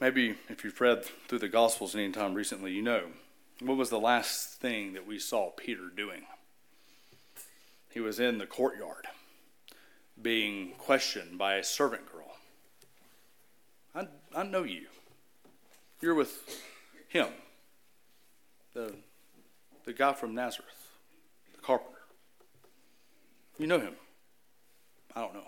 maybe 0.00 0.34
if 0.48 0.64
you've 0.64 0.80
read 0.80 1.04
through 1.28 1.38
the 1.38 1.48
Gospels 1.48 1.94
any 1.94 2.10
time 2.10 2.34
recently, 2.34 2.72
you 2.72 2.82
know 2.82 3.04
what 3.60 3.76
was 3.76 3.90
the 3.90 4.00
last 4.00 4.54
thing 4.54 4.94
that 4.94 5.06
we 5.06 5.20
saw 5.20 5.50
Peter 5.50 5.88
doing? 5.96 6.22
He 7.88 8.00
was 8.00 8.18
in 8.18 8.38
the 8.38 8.46
courtyard 8.46 9.06
being 10.20 10.72
questioned 10.78 11.38
by 11.38 11.54
a 11.54 11.62
servant 11.62 12.10
girl. 12.12 12.38
I, 13.94 14.08
I 14.34 14.42
know 14.42 14.64
you. 14.64 14.86
You're 16.00 16.16
with 16.16 16.60
him 17.06 17.28
the, 18.76 18.92
the 19.86 19.92
guy 19.94 20.12
from 20.12 20.34
Nazareth, 20.34 20.90
the 21.54 21.60
carpenter. 21.62 21.98
You 23.58 23.66
know 23.66 23.80
him. 23.80 23.94
I 25.14 25.22
don't 25.22 25.32
know. 25.32 25.46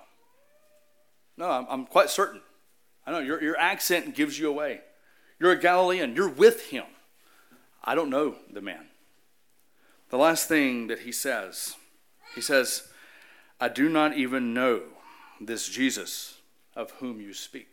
No, 1.37 1.51
I'm, 1.51 1.67
I'm 1.69 1.85
quite 1.85 2.09
certain. 2.09 2.41
I 3.07 3.13
know 3.13 3.19
your, 3.19 3.43
your 3.43 3.59
accent 3.59 4.15
gives 4.15 4.39
you 4.39 4.49
away. 4.49 4.81
You're 5.39 5.53
a 5.53 5.61
Galilean. 5.61 6.17
You're 6.17 6.31
with 6.31 6.71
him. 6.71 6.85
I 7.85 7.95
don't 7.95 8.09
know 8.09 8.37
the 8.51 8.63
man. 8.63 8.87
The 10.09 10.17
last 10.17 10.49
thing 10.49 10.87
that 10.87 11.01
he 11.01 11.13
says, 11.13 11.77
he 12.35 12.41
says, 12.41 12.89
I 13.61 13.69
do 13.69 13.91
not 13.91 14.17
even 14.17 14.55
know 14.55 14.81
this 15.39 15.69
Jesus 15.69 16.39
of 16.75 16.93
whom 16.93 17.21
you 17.21 17.35
speak. 17.35 17.69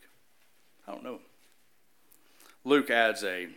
I 0.86 0.92
don't 0.92 1.04
know. 1.04 1.20
Luke 2.66 2.90
adds 2.90 3.24
a 3.24 3.48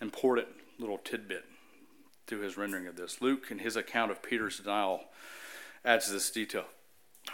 important 0.00 0.48
little 0.78 0.98
tidbit 0.98 1.44
to 2.26 2.40
his 2.40 2.56
rendering 2.56 2.86
of 2.86 2.96
this. 2.96 3.20
Luke, 3.20 3.50
in 3.50 3.60
his 3.60 3.76
account 3.76 4.10
of 4.10 4.22
Peter's 4.22 4.58
denial, 4.58 5.04
adds 5.84 6.10
this 6.10 6.30
detail. 6.30 6.64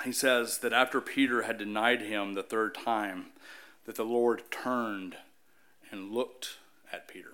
He 0.04 0.12
says 0.12 0.58
that 0.58 0.72
after 0.72 1.00
Peter 1.00 1.42
had 1.42 1.58
denied 1.58 2.02
him 2.02 2.34
the 2.34 2.42
third 2.42 2.74
time, 2.74 3.26
that 3.84 3.96
the 3.96 4.04
Lord 4.04 4.42
turned 4.50 5.16
and 5.90 6.12
looked 6.12 6.58
at 6.92 7.08
Peter. 7.08 7.32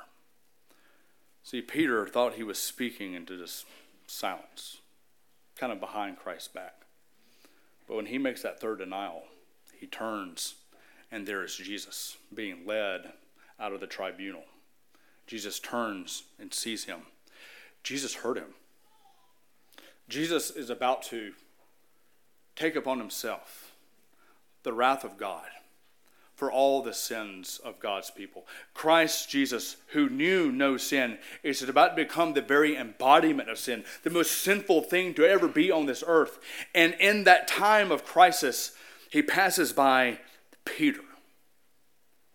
See, 1.42 1.62
Peter 1.62 2.06
thought 2.06 2.34
he 2.34 2.42
was 2.42 2.58
speaking 2.58 3.14
into 3.14 3.36
this 3.36 3.64
silence, 4.06 4.78
kind 5.56 5.72
of 5.72 5.80
behind 5.80 6.18
Christ's 6.18 6.48
back. 6.48 6.82
But 7.86 7.96
when 7.96 8.06
he 8.06 8.18
makes 8.18 8.42
that 8.42 8.60
third 8.60 8.78
denial, 8.78 9.22
he 9.78 9.86
turns, 9.86 10.56
and 11.10 11.26
there 11.26 11.42
is 11.42 11.56
Jesus 11.56 12.16
being 12.34 12.66
led 12.66 13.12
out 13.58 13.72
of 13.72 13.80
the 13.80 13.86
tribunal. 13.86 14.44
Jesus 15.28 15.60
turns 15.60 16.24
and 16.40 16.52
sees 16.52 16.86
him. 16.86 17.00
Jesus 17.84 18.14
heard 18.14 18.38
him. 18.38 18.54
Jesus 20.08 20.50
is 20.50 20.70
about 20.70 21.02
to 21.04 21.32
take 22.56 22.74
upon 22.74 22.98
himself 22.98 23.72
the 24.62 24.72
wrath 24.72 25.04
of 25.04 25.18
God 25.18 25.46
for 26.34 26.50
all 26.50 26.82
the 26.82 26.94
sins 26.94 27.60
of 27.62 27.78
God's 27.78 28.10
people. 28.10 28.46
Christ 28.72 29.28
Jesus, 29.28 29.76
who 29.88 30.08
knew 30.08 30.50
no 30.50 30.76
sin, 30.76 31.18
is 31.42 31.62
about 31.62 31.90
to 31.90 32.04
become 32.04 32.32
the 32.32 32.40
very 32.40 32.76
embodiment 32.76 33.50
of 33.50 33.58
sin, 33.58 33.84
the 34.04 34.10
most 34.10 34.30
sinful 34.30 34.82
thing 34.82 35.12
to 35.14 35.28
ever 35.28 35.46
be 35.46 35.70
on 35.70 35.86
this 35.86 36.02
earth. 36.06 36.38
And 36.74 36.94
in 36.94 37.24
that 37.24 37.48
time 37.48 37.90
of 37.90 38.04
crisis, 38.04 38.72
he 39.10 39.20
passes 39.20 39.72
by 39.72 40.20
Peter, 40.64 41.02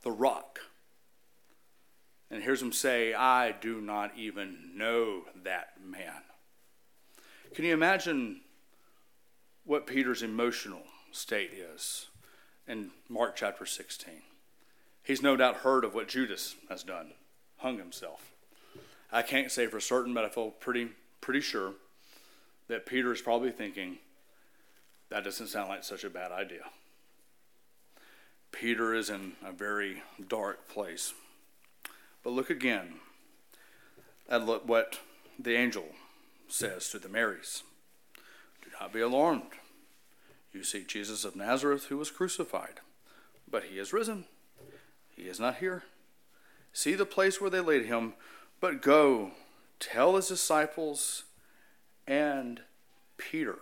the 0.04 0.12
rock 0.12 0.53
and 2.34 2.42
hears 2.42 2.64
him 2.64 2.72
say, 2.72 3.14
I 3.14 3.52
do 3.52 3.80
not 3.80 4.18
even 4.18 4.72
know 4.76 5.26
that 5.44 5.74
man. 5.86 6.24
Can 7.54 7.64
you 7.64 7.74
imagine 7.74 8.42
what 9.66 9.86
Peter's 9.86 10.24
emotional 10.24 10.82
state 11.12 11.52
is 11.54 12.08
in 12.68 12.90
Mark 13.08 13.36
chapter 13.36 13.68
16? 13.68 14.16
He's 15.04 15.22
no 15.22 15.38
doubt 15.38 15.58
heard 15.58 15.86
of 15.86 15.94
what 15.94 16.08
Judas 16.08 16.56
has 16.70 16.82
done, 16.82 17.12
hung 17.58 17.78
himself. 17.78 18.32
I 19.12 19.22
can't 19.22 19.52
say 19.52 19.68
for 19.68 19.80
certain, 19.80 20.16
but 20.16 20.26
I 20.26 20.30
feel 20.30 20.50
pretty, 20.50 20.90
pretty 21.22 21.42
sure 21.42 21.74
that 22.68 22.88
Peter 22.88 23.14
is 23.14 23.22
probably 23.22 23.52
thinking, 23.52 24.00
that 25.10 25.24
doesn't 25.24 25.48
sound 25.48 25.70
like 25.70 25.84
such 25.84 26.04
a 26.04 26.10
bad 26.10 26.32
idea. 26.32 26.64
Peter 28.52 28.96
is 28.96 29.12
in 29.12 29.34
a 29.46 29.52
very 29.52 30.02
dark 30.28 30.68
place. 30.68 31.14
But 32.24 32.32
look 32.32 32.50
again 32.50 32.96
at 34.30 34.46
what 34.46 35.00
the 35.38 35.56
angel 35.56 35.88
says 36.48 36.90
to 36.90 37.00
the 37.00 37.10
Marys 37.10 37.64
Do 38.64 38.70
not 38.80 38.94
be 38.94 39.02
alarmed. 39.02 39.44
You 40.54 40.64
seek 40.64 40.88
Jesus 40.88 41.26
of 41.26 41.36
Nazareth 41.36 41.86
who 41.86 41.98
was 41.98 42.12
crucified, 42.12 42.80
but 43.50 43.66
he 43.66 43.80
is 43.80 43.92
risen. 43.92 44.26
He 45.16 45.24
is 45.24 45.40
not 45.40 45.58
here. 45.58 45.84
See 46.72 46.94
the 46.94 47.06
place 47.06 47.42
where 47.42 47.50
they 47.50 47.60
laid 47.60 47.86
him, 47.86 48.14
but 48.60 48.82
go, 48.82 49.32
tell 49.80 50.16
his 50.16 50.28
disciples 50.28 51.24
and 52.08 52.62
Peter 53.18 53.58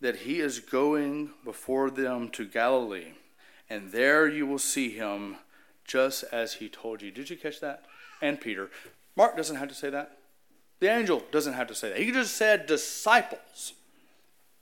that 0.00 0.16
he 0.16 0.40
is 0.40 0.60
going 0.60 1.30
before 1.44 1.90
them 1.90 2.28
to 2.30 2.46
Galilee, 2.46 3.12
and 3.68 3.92
there 3.92 4.26
you 4.26 4.46
will 4.46 4.58
see 4.58 4.90
him 4.90 5.36
just 5.90 6.24
as 6.30 6.54
he 6.54 6.68
told 6.68 7.02
you. 7.02 7.10
Did 7.10 7.30
you 7.30 7.36
catch 7.36 7.58
that? 7.60 7.84
And 8.22 8.40
Peter. 8.40 8.70
Mark 9.16 9.36
doesn't 9.36 9.56
have 9.56 9.68
to 9.68 9.74
say 9.74 9.90
that. 9.90 10.18
The 10.78 10.88
angel 10.88 11.24
doesn't 11.32 11.54
have 11.54 11.66
to 11.66 11.74
say 11.74 11.88
that. 11.88 11.98
He 11.98 12.12
just 12.12 12.36
said 12.36 12.66
disciples. 12.66 13.72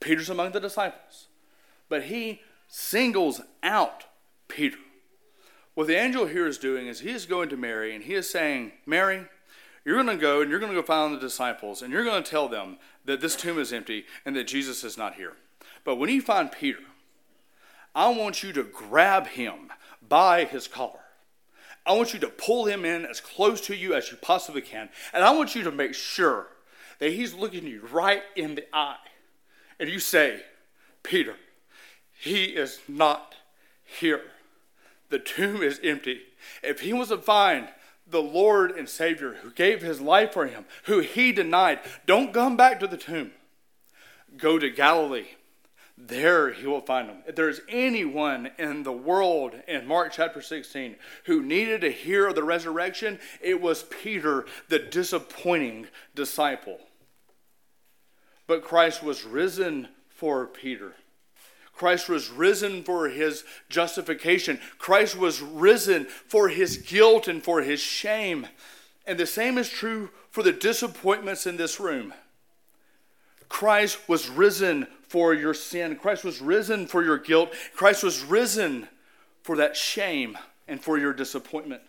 Peter's 0.00 0.30
among 0.30 0.52
the 0.52 0.60
disciples. 0.60 1.26
But 1.90 2.04
he 2.04 2.40
singles 2.66 3.42
out 3.62 4.04
Peter. 4.48 4.78
What 5.74 5.86
the 5.86 5.96
angel 5.96 6.26
here 6.26 6.46
is 6.46 6.56
doing 6.56 6.86
is 6.86 7.00
he 7.00 7.10
is 7.10 7.26
going 7.26 7.50
to 7.50 7.56
Mary 7.56 7.94
and 7.94 8.04
he 8.04 8.14
is 8.14 8.28
saying, 8.28 8.72
Mary, 8.86 9.26
you're 9.84 10.02
going 10.02 10.16
to 10.16 10.20
go 10.20 10.40
and 10.40 10.50
you're 10.50 10.58
going 10.58 10.72
to 10.72 10.80
go 10.80 10.84
find 10.84 11.14
the 11.14 11.20
disciples 11.20 11.82
and 11.82 11.92
you're 11.92 12.04
going 12.04 12.22
to 12.22 12.30
tell 12.30 12.48
them 12.48 12.78
that 13.04 13.20
this 13.20 13.36
tomb 13.36 13.58
is 13.58 13.72
empty 13.72 14.06
and 14.24 14.34
that 14.34 14.48
Jesus 14.48 14.82
is 14.82 14.96
not 14.96 15.14
here. 15.14 15.34
But 15.84 15.96
when 15.96 16.10
you 16.10 16.22
find 16.22 16.50
Peter, 16.50 16.80
I 17.94 18.08
want 18.08 18.42
you 18.42 18.52
to 18.54 18.62
grab 18.62 19.28
him 19.28 19.72
by 20.06 20.44
his 20.44 20.66
collar. 20.66 21.00
I 21.88 21.92
want 21.92 22.12
you 22.12 22.20
to 22.20 22.28
pull 22.28 22.66
him 22.66 22.84
in 22.84 23.06
as 23.06 23.18
close 23.18 23.62
to 23.62 23.74
you 23.74 23.94
as 23.94 24.10
you 24.10 24.18
possibly 24.18 24.60
can. 24.60 24.90
And 25.14 25.24
I 25.24 25.30
want 25.34 25.54
you 25.54 25.62
to 25.64 25.72
make 25.72 25.94
sure 25.94 26.48
that 26.98 27.12
he's 27.12 27.32
looking 27.32 27.66
you 27.66 27.88
right 27.90 28.22
in 28.36 28.56
the 28.56 28.66
eye. 28.74 28.96
And 29.80 29.88
you 29.88 29.98
say, 29.98 30.42
Peter, 31.02 31.36
he 32.12 32.44
is 32.44 32.80
not 32.86 33.36
here. 33.84 34.22
The 35.08 35.18
tomb 35.18 35.62
is 35.62 35.80
empty. 35.82 36.20
If 36.62 36.80
he 36.80 36.92
was 36.92 37.08
to 37.08 37.16
find 37.16 37.68
the 38.06 38.20
Lord 38.20 38.72
and 38.72 38.86
Savior 38.86 39.38
who 39.42 39.50
gave 39.50 39.80
his 39.80 39.98
life 39.98 40.34
for 40.34 40.46
him, 40.46 40.66
who 40.84 41.00
he 41.00 41.32
denied, 41.32 41.80
don't 42.04 42.34
come 42.34 42.54
back 42.54 42.80
to 42.80 42.86
the 42.86 42.98
tomb. 42.98 43.32
Go 44.36 44.58
to 44.58 44.68
Galilee. 44.68 45.28
There 46.00 46.52
he 46.52 46.66
will 46.66 46.80
find 46.80 47.08
them. 47.08 47.18
If 47.26 47.34
there's 47.34 47.60
anyone 47.68 48.50
in 48.56 48.84
the 48.84 48.92
world 48.92 49.54
in 49.66 49.86
Mark 49.86 50.12
chapter 50.12 50.40
16 50.40 50.94
who 51.24 51.42
needed 51.42 51.80
to 51.80 51.90
hear 51.90 52.28
of 52.28 52.36
the 52.36 52.44
resurrection, 52.44 53.18
it 53.40 53.60
was 53.60 53.82
Peter, 53.82 54.46
the 54.68 54.78
disappointing 54.78 55.88
disciple. 56.14 56.78
But 58.46 58.62
Christ 58.62 59.02
was 59.02 59.24
risen 59.24 59.88
for 60.08 60.46
Peter. 60.46 60.94
Christ 61.74 62.08
was 62.08 62.30
risen 62.30 62.84
for 62.84 63.08
his 63.08 63.44
justification. 63.68 64.60
Christ 64.78 65.16
was 65.16 65.42
risen 65.42 66.04
for 66.04 66.48
his 66.48 66.76
guilt 66.76 67.26
and 67.26 67.42
for 67.42 67.62
his 67.62 67.80
shame. 67.80 68.46
And 69.04 69.18
the 69.18 69.26
same 69.26 69.58
is 69.58 69.68
true 69.68 70.10
for 70.30 70.44
the 70.44 70.52
disappointments 70.52 71.46
in 71.46 71.56
this 71.56 71.80
room. 71.80 72.14
Christ 73.48 74.08
was 74.08 74.28
risen 74.28 74.86
for 75.02 75.34
your 75.34 75.54
sin. 75.54 75.96
Christ 75.96 76.24
was 76.24 76.40
risen 76.40 76.86
for 76.86 77.02
your 77.02 77.18
guilt. 77.18 77.52
Christ 77.74 78.02
was 78.02 78.22
risen 78.22 78.88
for 79.42 79.56
that 79.56 79.76
shame 79.76 80.36
and 80.66 80.82
for 80.82 80.98
your 80.98 81.12
disappointment. 81.12 81.82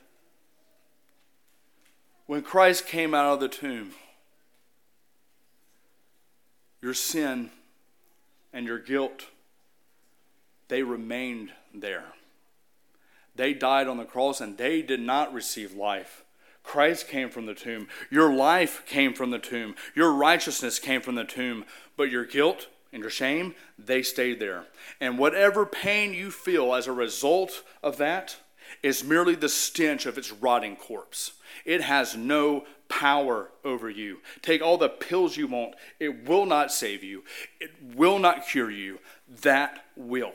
When 2.26 2.42
Christ 2.42 2.86
came 2.86 3.14
out 3.14 3.34
of 3.34 3.40
the 3.40 3.50
tomb, 3.50 3.92
your 6.82 6.94
sin 6.94 7.50
and 8.54 8.66
your 8.66 8.80
guilt 8.80 9.26
they 10.70 10.84
remained 10.84 11.52
there. 11.74 12.06
They 13.36 13.54
died 13.54 13.88
on 13.88 13.98
the 13.98 14.06
cross 14.06 14.40
and 14.40 14.58
they 14.58 14.82
did 14.82 15.02
not 15.02 15.34
receive 15.34 15.74
life. 15.74 16.24
Christ 16.70 17.08
came 17.08 17.32
from 17.32 17.48
the 17.48 17.56
tomb. 17.56 17.88
Your 18.12 18.32
life 18.32 18.86
came 18.86 19.16
from 19.16 19.32
the 19.32 19.40
tomb. 19.40 19.74
Your 19.96 20.14
righteousness 20.14 20.78
came 20.78 21.02
from 21.02 21.16
the 21.16 21.24
tomb. 21.24 21.66
But 21.98 22.12
your 22.12 22.26
guilt 22.26 22.68
and 22.94 23.02
your 23.02 23.10
shame, 23.10 23.56
they 23.80 24.04
stayed 24.04 24.40
there. 24.40 24.66
And 25.02 25.18
whatever 25.18 25.66
pain 25.66 26.14
you 26.14 26.30
feel 26.30 26.76
as 26.76 26.86
a 26.86 26.92
result 26.92 27.64
of 27.82 27.98
that 27.98 28.38
is 28.84 29.04
merely 29.04 29.34
the 29.34 29.50
stench 29.50 30.06
of 30.06 30.16
its 30.16 30.32
rotting 30.32 30.76
corpse. 30.76 31.32
It 31.66 31.82
has 31.82 32.16
no 32.16 32.66
power 32.88 33.50
over 33.66 33.90
you. 33.90 34.20
Take 34.44 34.62
all 34.62 34.78
the 34.78 34.90
pills 34.90 35.38
you 35.38 35.48
want, 35.48 35.74
it 36.00 36.28
will 36.28 36.46
not 36.46 36.72
save 36.72 37.04
you, 37.04 37.24
it 37.60 37.72
will 37.96 38.20
not 38.20 38.48
cure 38.48 38.70
you. 38.70 39.00
That 39.42 39.86
will. 39.96 40.34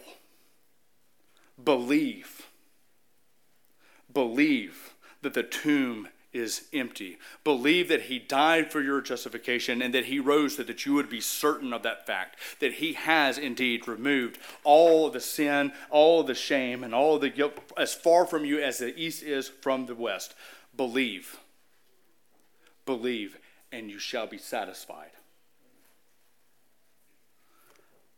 Believe. 1.63 2.49
Believe 4.13 4.95
that 5.23 5.35
the 5.35 5.45
tomb 5.45 6.09
is 6.35 6.67
empty. 6.73 7.19
Believe 7.45 7.89
that 7.89 8.03
he 8.03 8.19
died 8.19 8.71
for 8.71 8.83
your 8.83 9.01
justification 9.01 9.81
and 9.81 9.95
that 9.95 10.07
he 10.07 10.19
rose 10.19 10.57
so 10.57 10.63
that 10.65 10.85
you 10.85 10.95
would 10.95 11.09
be 11.09 11.21
certain 11.21 11.73
of 11.73 11.83
that 11.83 12.07
fact, 12.07 12.37
that 12.61 12.75
he 12.75 12.95
has 12.95 13.39
indeed 13.39 13.89
removed 13.89 14.39
all 14.65 15.09
the 15.11 15.21
sin, 15.21 15.73
all 15.91 16.23
the 16.23 16.35
shame, 16.35 16.85
and 16.85 16.95
all 16.95 17.19
the 17.19 17.31
guilt 17.31 17.59
as 17.77 17.95
far 17.95 18.27
from 18.27 18.45
you 18.45 18.61
as 18.61 18.79
the 18.79 18.97
east 18.99 19.23
is 19.23 19.49
from 19.49 19.87
the 19.87 19.95
west. 19.95 20.35
Believe. 20.77 21.39
Believe, 22.85 23.39
and 23.73 23.91
you 23.91 23.99
shall 23.99 24.27
be 24.27 24.39
satisfied. 24.39 25.11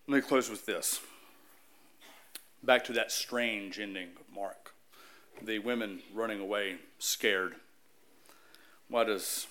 Let 0.08 0.16
me 0.16 0.20
close 0.22 0.48
with 0.48 0.66
this 0.66 1.00
back 2.62 2.84
to 2.84 2.92
that 2.92 3.12
strange 3.12 3.78
ending 3.78 4.08
of 4.18 4.34
Mark. 4.34 4.74
The 5.40 5.58
women 5.60 6.00
running 6.12 6.40
away 6.40 6.76
scared. 6.98 7.56
Why 8.88 9.04
does 9.04 9.48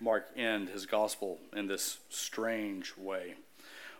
Mark 0.00 0.28
end 0.36 0.70
his 0.70 0.86
gospel 0.86 1.38
in 1.54 1.66
this 1.66 1.98
strange 2.08 2.96
way? 2.96 3.34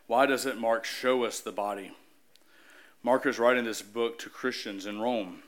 Why 0.07 0.25
doesn't 0.25 0.59
Mark 0.59 0.87
show 0.87 1.25
us 1.25 1.41
the 1.41 1.53
body? 1.53 1.93
Mark 3.03 3.27
is 3.27 3.39
writing 3.39 3.65
this 3.65 3.83
book 3.83 4.19
to 4.21 4.31
Christians 4.31 4.87
in 4.87 5.01
Rome. 5.01 5.43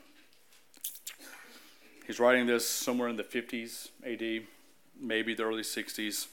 He's 2.05 2.19
writing 2.19 2.45
this 2.45 2.67
somewhere 2.67 3.09
in 3.09 3.15
the 3.15 3.23
50s 3.23 3.89
AD, 4.05 4.45
maybe 4.99 5.33
the 5.33 5.43
early 5.43 5.63
60s. 5.63 6.27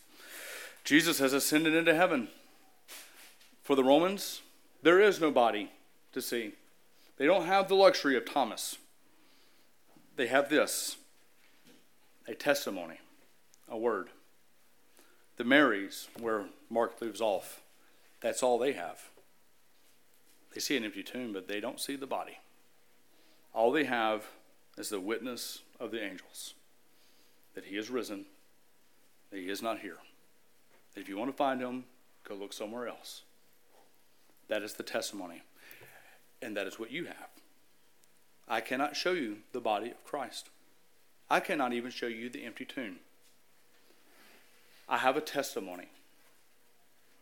Jesus 0.84 1.18
has 1.20 1.32
ascended 1.32 1.74
into 1.74 1.94
heaven. 1.94 2.28
For 3.62 3.74
the 3.76 3.84
Romans, 3.84 4.42
there 4.82 5.00
is 5.00 5.20
no 5.20 5.30
body 5.30 5.70
to 6.12 6.20
see. 6.20 6.52
They 7.16 7.26
don't 7.26 7.46
have 7.46 7.68
the 7.68 7.74
luxury 7.74 8.16
of 8.16 8.30
Thomas. 8.30 8.76
They 10.16 10.26
have 10.26 10.50
this 10.50 10.97
a 12.28 12.34
testimony, 12.34 13.00
a 13.68 13.76
word. 13.76 14.10
The 15.36 15.44
Marys, 15.44 16.08
where 16.20 16.46
Mark 16.68 17.00
leaves 17.00 17.20
off, 17.20 17.62
that's 18.20 18.42
all 18.42 18.58
they 18.58 18.72
have. 18.72 19.08
They 20.54 20.60
see 20.60 20.76
an 20.76 20.84
empty 20.84 21.02
tomb, 21.02 21.32
but 21.32 21.48
they 21.48 21.60
don't 21.60 21.80
see 21.80 21.96
the 21.96 22.06
body. 22.06 22.38
All 23.54 23.72
they 23.72 23.84
have 23.84 24.26
is 24.76 24.90
the 24.90 25.00
witness 25.00 25.62
of 25.80 25.90
the 25.90 26.02
angels 26.02 26.54
that 27.54 27.64
he 27.64 27.76
is 27.76 27.90
risen, 27.90 28.26
that 29.30 29.38
he 29.40 29.48
is 29.48 29.62
not 29.62 29.80
here. 29.80 29.96
That 30.94 31.00
if 31.00 31.08
you 31.08 31.16
want 31.16 31.30
to 31.30 31.36
find 31.36 31.60
him, 31.60 31.84
go 32.28 32.34
look 32.34 32.52
somewhere 32.52 32.86
else. 32.86 33.22
That 34.48 34.62
is 34.62 34.74
the 34.74 34.82
testimony 34.82 35.42
and 36.40 36.56
that 36.56 36.66
is 36.66 36.78
what 36.78 36.90
you 36.90 37.06
have. 37.06 37.28
I 38.46 38.60
cannot 38.60 38.96
show 38.96 39.12
you 39.12 39.38
the 39.52 39.60
body 39.60 39.90
of 39.90 40.04
Christ. 40.04 40.50
I 41.30 41.40
cannot 41.40 41.72
even 41.72 41.90
show 41.90 42.06
you 42.06 42.28
the 42.28 42.44
empty 42.44 42.64
tomb. 42.64 42.96
I 44.88 44.98
have 44.98 45.16
a 45.16 45.20
testimony. 45.20 45.88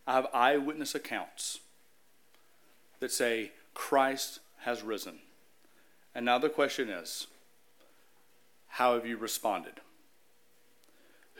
I 0.06 0.14
have 0.14 0.28
eyewitness 0.32 0.94
accounts 0.94 1.58
that 3.00 3.10
say 3.10 3.52
Christ 3.74 4.38
has 4.60 4.82
risen. 4.82 5.18
And 6.14 6.24
now 6.24 6.38
the 6.38 6.48
question 6.48 6.88
is 6.88 7.26
how 8.68 8.94
have 8.94 9.06
you 9.06 9.16
responded? 9.16 9.80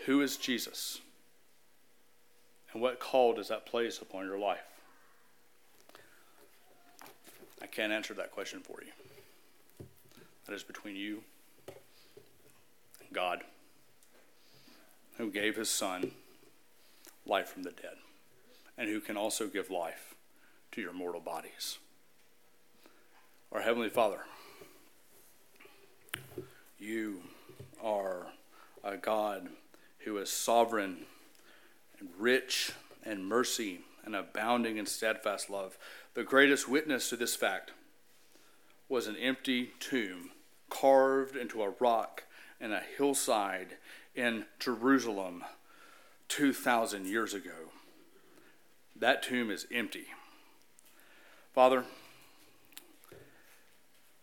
Who 0.07 0.21
is 0.21 0.37
Jesus? 0.37 1.01
And 2.73 2.83
what 2.83 2.99
call 2.99 3.35
does 3.35 3.49
that 3.49 3.67
place 3.67 4.01
upon 4.01 4.27
your 4.27 4.39
life? 4.39 4.59
I 7.63 7.67
can't 7.67 7.93
answer 7.93 8.15
that 8.15 8.33
question 8.33 8.61
for 8.61 8.79
you. 8.85 9.87
That 10.47 10.55
is 10.55 10.63
between 10.63 10.97
you 10.97 11.23
God, 13.13 13.45
who 15.19 15.31
gave 15.31 15.57
his 15.57 15.71
Son 15.71 16.13
life 17.27 17.49
from 17.49 17.63
the 17.63 17.71
dead, 17.71 17.97
and 18.77 18.89
who 18.89 19.01
can 19.01 19.17
also 19.17 19.47
give 19.47 19.71
life 19.71 20.15
to 20.73 20.81
your 20.81 20.93
mortal 20.93 21.21
bodies. 21.21 21.79
Our 23.53 23.61
Heavenly 23.61 23.89
Father, 23.89 24.21
you 26.79 27.23
are 27.83 28.27
a 28.85 28.97
God 28.97 29.49
who 30.01 30.19
is 30.19 30.31
sovereign 30.31 30.99
and 31.99 32.09
rich 32.19 32.73
and 33.03 33.27
mercy 33.27 33.81
and 34.05 34.15
abounding 34.15 34.77
in 34.77 34.87
steadfast 34.87 35.51
love. 35.51 35.77
The 36.15 36.23
greatest 36.23 36.69
witness 36.69 37.09
to 37.11 37.17
this 37.17 37.35
fact 37.35 37.73
was 38.89 39.07
an 39.07 39.17
empty 39.17 39.73
tomb 39.81 40.31
carved 40.71 41.37
into 41.37 41.63
a 41.63 41.71
rock 41.81 42.25
in 42.61 42.73
a 42.73 42.83
hillside 42.97 43.77
in 44.15 44.47
Jerusalem 44.59 45.45
2,000 46.29 47.07
years 47.07 47.35
ago. 47.35 47.71
That 48.95 49.23
tomb 49.23 49.51
is 49.51 49.67
empty. 49.73 50.07
Father, 51.55 51.85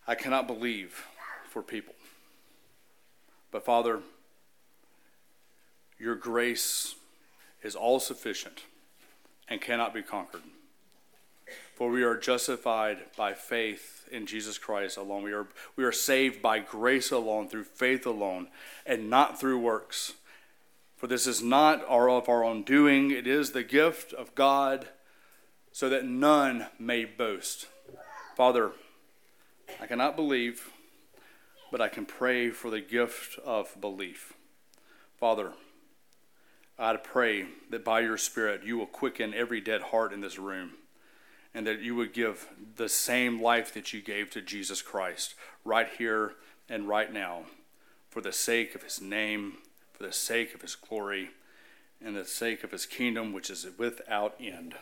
I 0.08 0.16
cannot 0.16 0.48
believe 0.48 1.06
for 1.50 1.62
people. 1.62 1.94
But 3.52 3.64
Father, 3.64 4.02
your 6.00 6.16
grace 6.16 6.96
is 7.62 7.76
all 7.76 8.00
sufficient 8.00 8.64
and 9.48 9.62
cannot 9.62 9.94
be 9.94 10.02
conquered. 10.02 10.42
For 11.74 11.90
we 11.90 12.04
are 12.04 12.16
justified 12.16 13.00
by 13.18 13.34
faith 13.34 14.08
in 14.12 14.28
Jesus 14.28 14.60
Christ 14.60 14.96
alone. 14.96 15.24
We 15.24 15.34
are, 15.34 15.48
we 15.76 15.84
are 15.84 15.92
saved 15.92 16.42
by 16.42 16.60
grace 16.60 17.12
alone, 17.12 17.50
through 17.50 17.64
faith 17.64 18.06
alone, 18.06 18.50
and 18.86 19.10
not 19.10 19.40
through 19.40 19.60
works. 19.60 20.14
For 20.96 21.08
this 21.08 21.26
is 21.26 21.42
not 21.42 21.84
our, 21.90 22.10
of 22.10 22.30
our 22.30 22.44
own 22.44 22.62
doing, 22.62 23.10
it 23.10 23.26
is 23.26 23.52
the 23.52 23.64
gift 23.64 24.14
of 24.14 24.36
God, 24.36 24.88
so 25.72 25.90
that 25.90 26.06
none 26.06 26.68
may 26.78 27.06
boast. 27.06 27.68
Father, 28.38 28.72
I 29.82 29.88
cannot 29.88 30.16
believe, 30.16 30.70
but 31.72 31.82
I 31.82 31.88
can 31.88 32.06
pray 32.06 32.52
for 32.52 32.70
the 32.70 32.82
gift 32.82 33.40
of 33.40 33.76
belief. 33.82 34.34
Father, 35.20 35.54
I 36.78 36.96
pray 36.98 37.48
that 37.72 37.84
by 37.84 38.02
your 38.02 38.18
Spirit 38.18 38.64
you 38.64 38.78
will 38.78 38.86
quicken 38.86 39.34
every 39.34 39.60
dead 39.60 39.82
heart 39.82 40.14
in 40.14 40.22
this 40.22 40.38
room 40.38 40.74
and 41.54 41.68
that 41.68 41.82
you 41.82 41.96
would 41.96 42.14
give 42.14 42.50
the 42.76 42.90
same 42.90 43.42
life 43.42 43.74
that 43.74 43.94
you 43.94 44.02
gave 44.02 44.30
to 44.32 44.42
Jesus 44.42 44.82
Christ 44.82 45.36
right 45.64 45.88
here 45.98 46.34
and 46.68 46.88
right 46.88 47.12
now 47.12 47.44
for 48.10 48.22
the 48.22 48.32
sake 48.32 48.76
of 48.76 48.84
his 48.84 49.02
name, 49.02 49.58
for 49.92 50.04
the 50.04 50.14
sake 50.14 50.54
of 50.54 50.62
his 50.62 50.76
glory, 50.76 51.32
and 52.04 52.16
the 52.16 52.26
sake 52.26 52.64
of 52.64 52.72
his 52.72 52.86
kingdom, 52.86 53.34
which 53.34 53.50
is 53.50 53.66
without 53.78 54.36
end. 54.40 54.76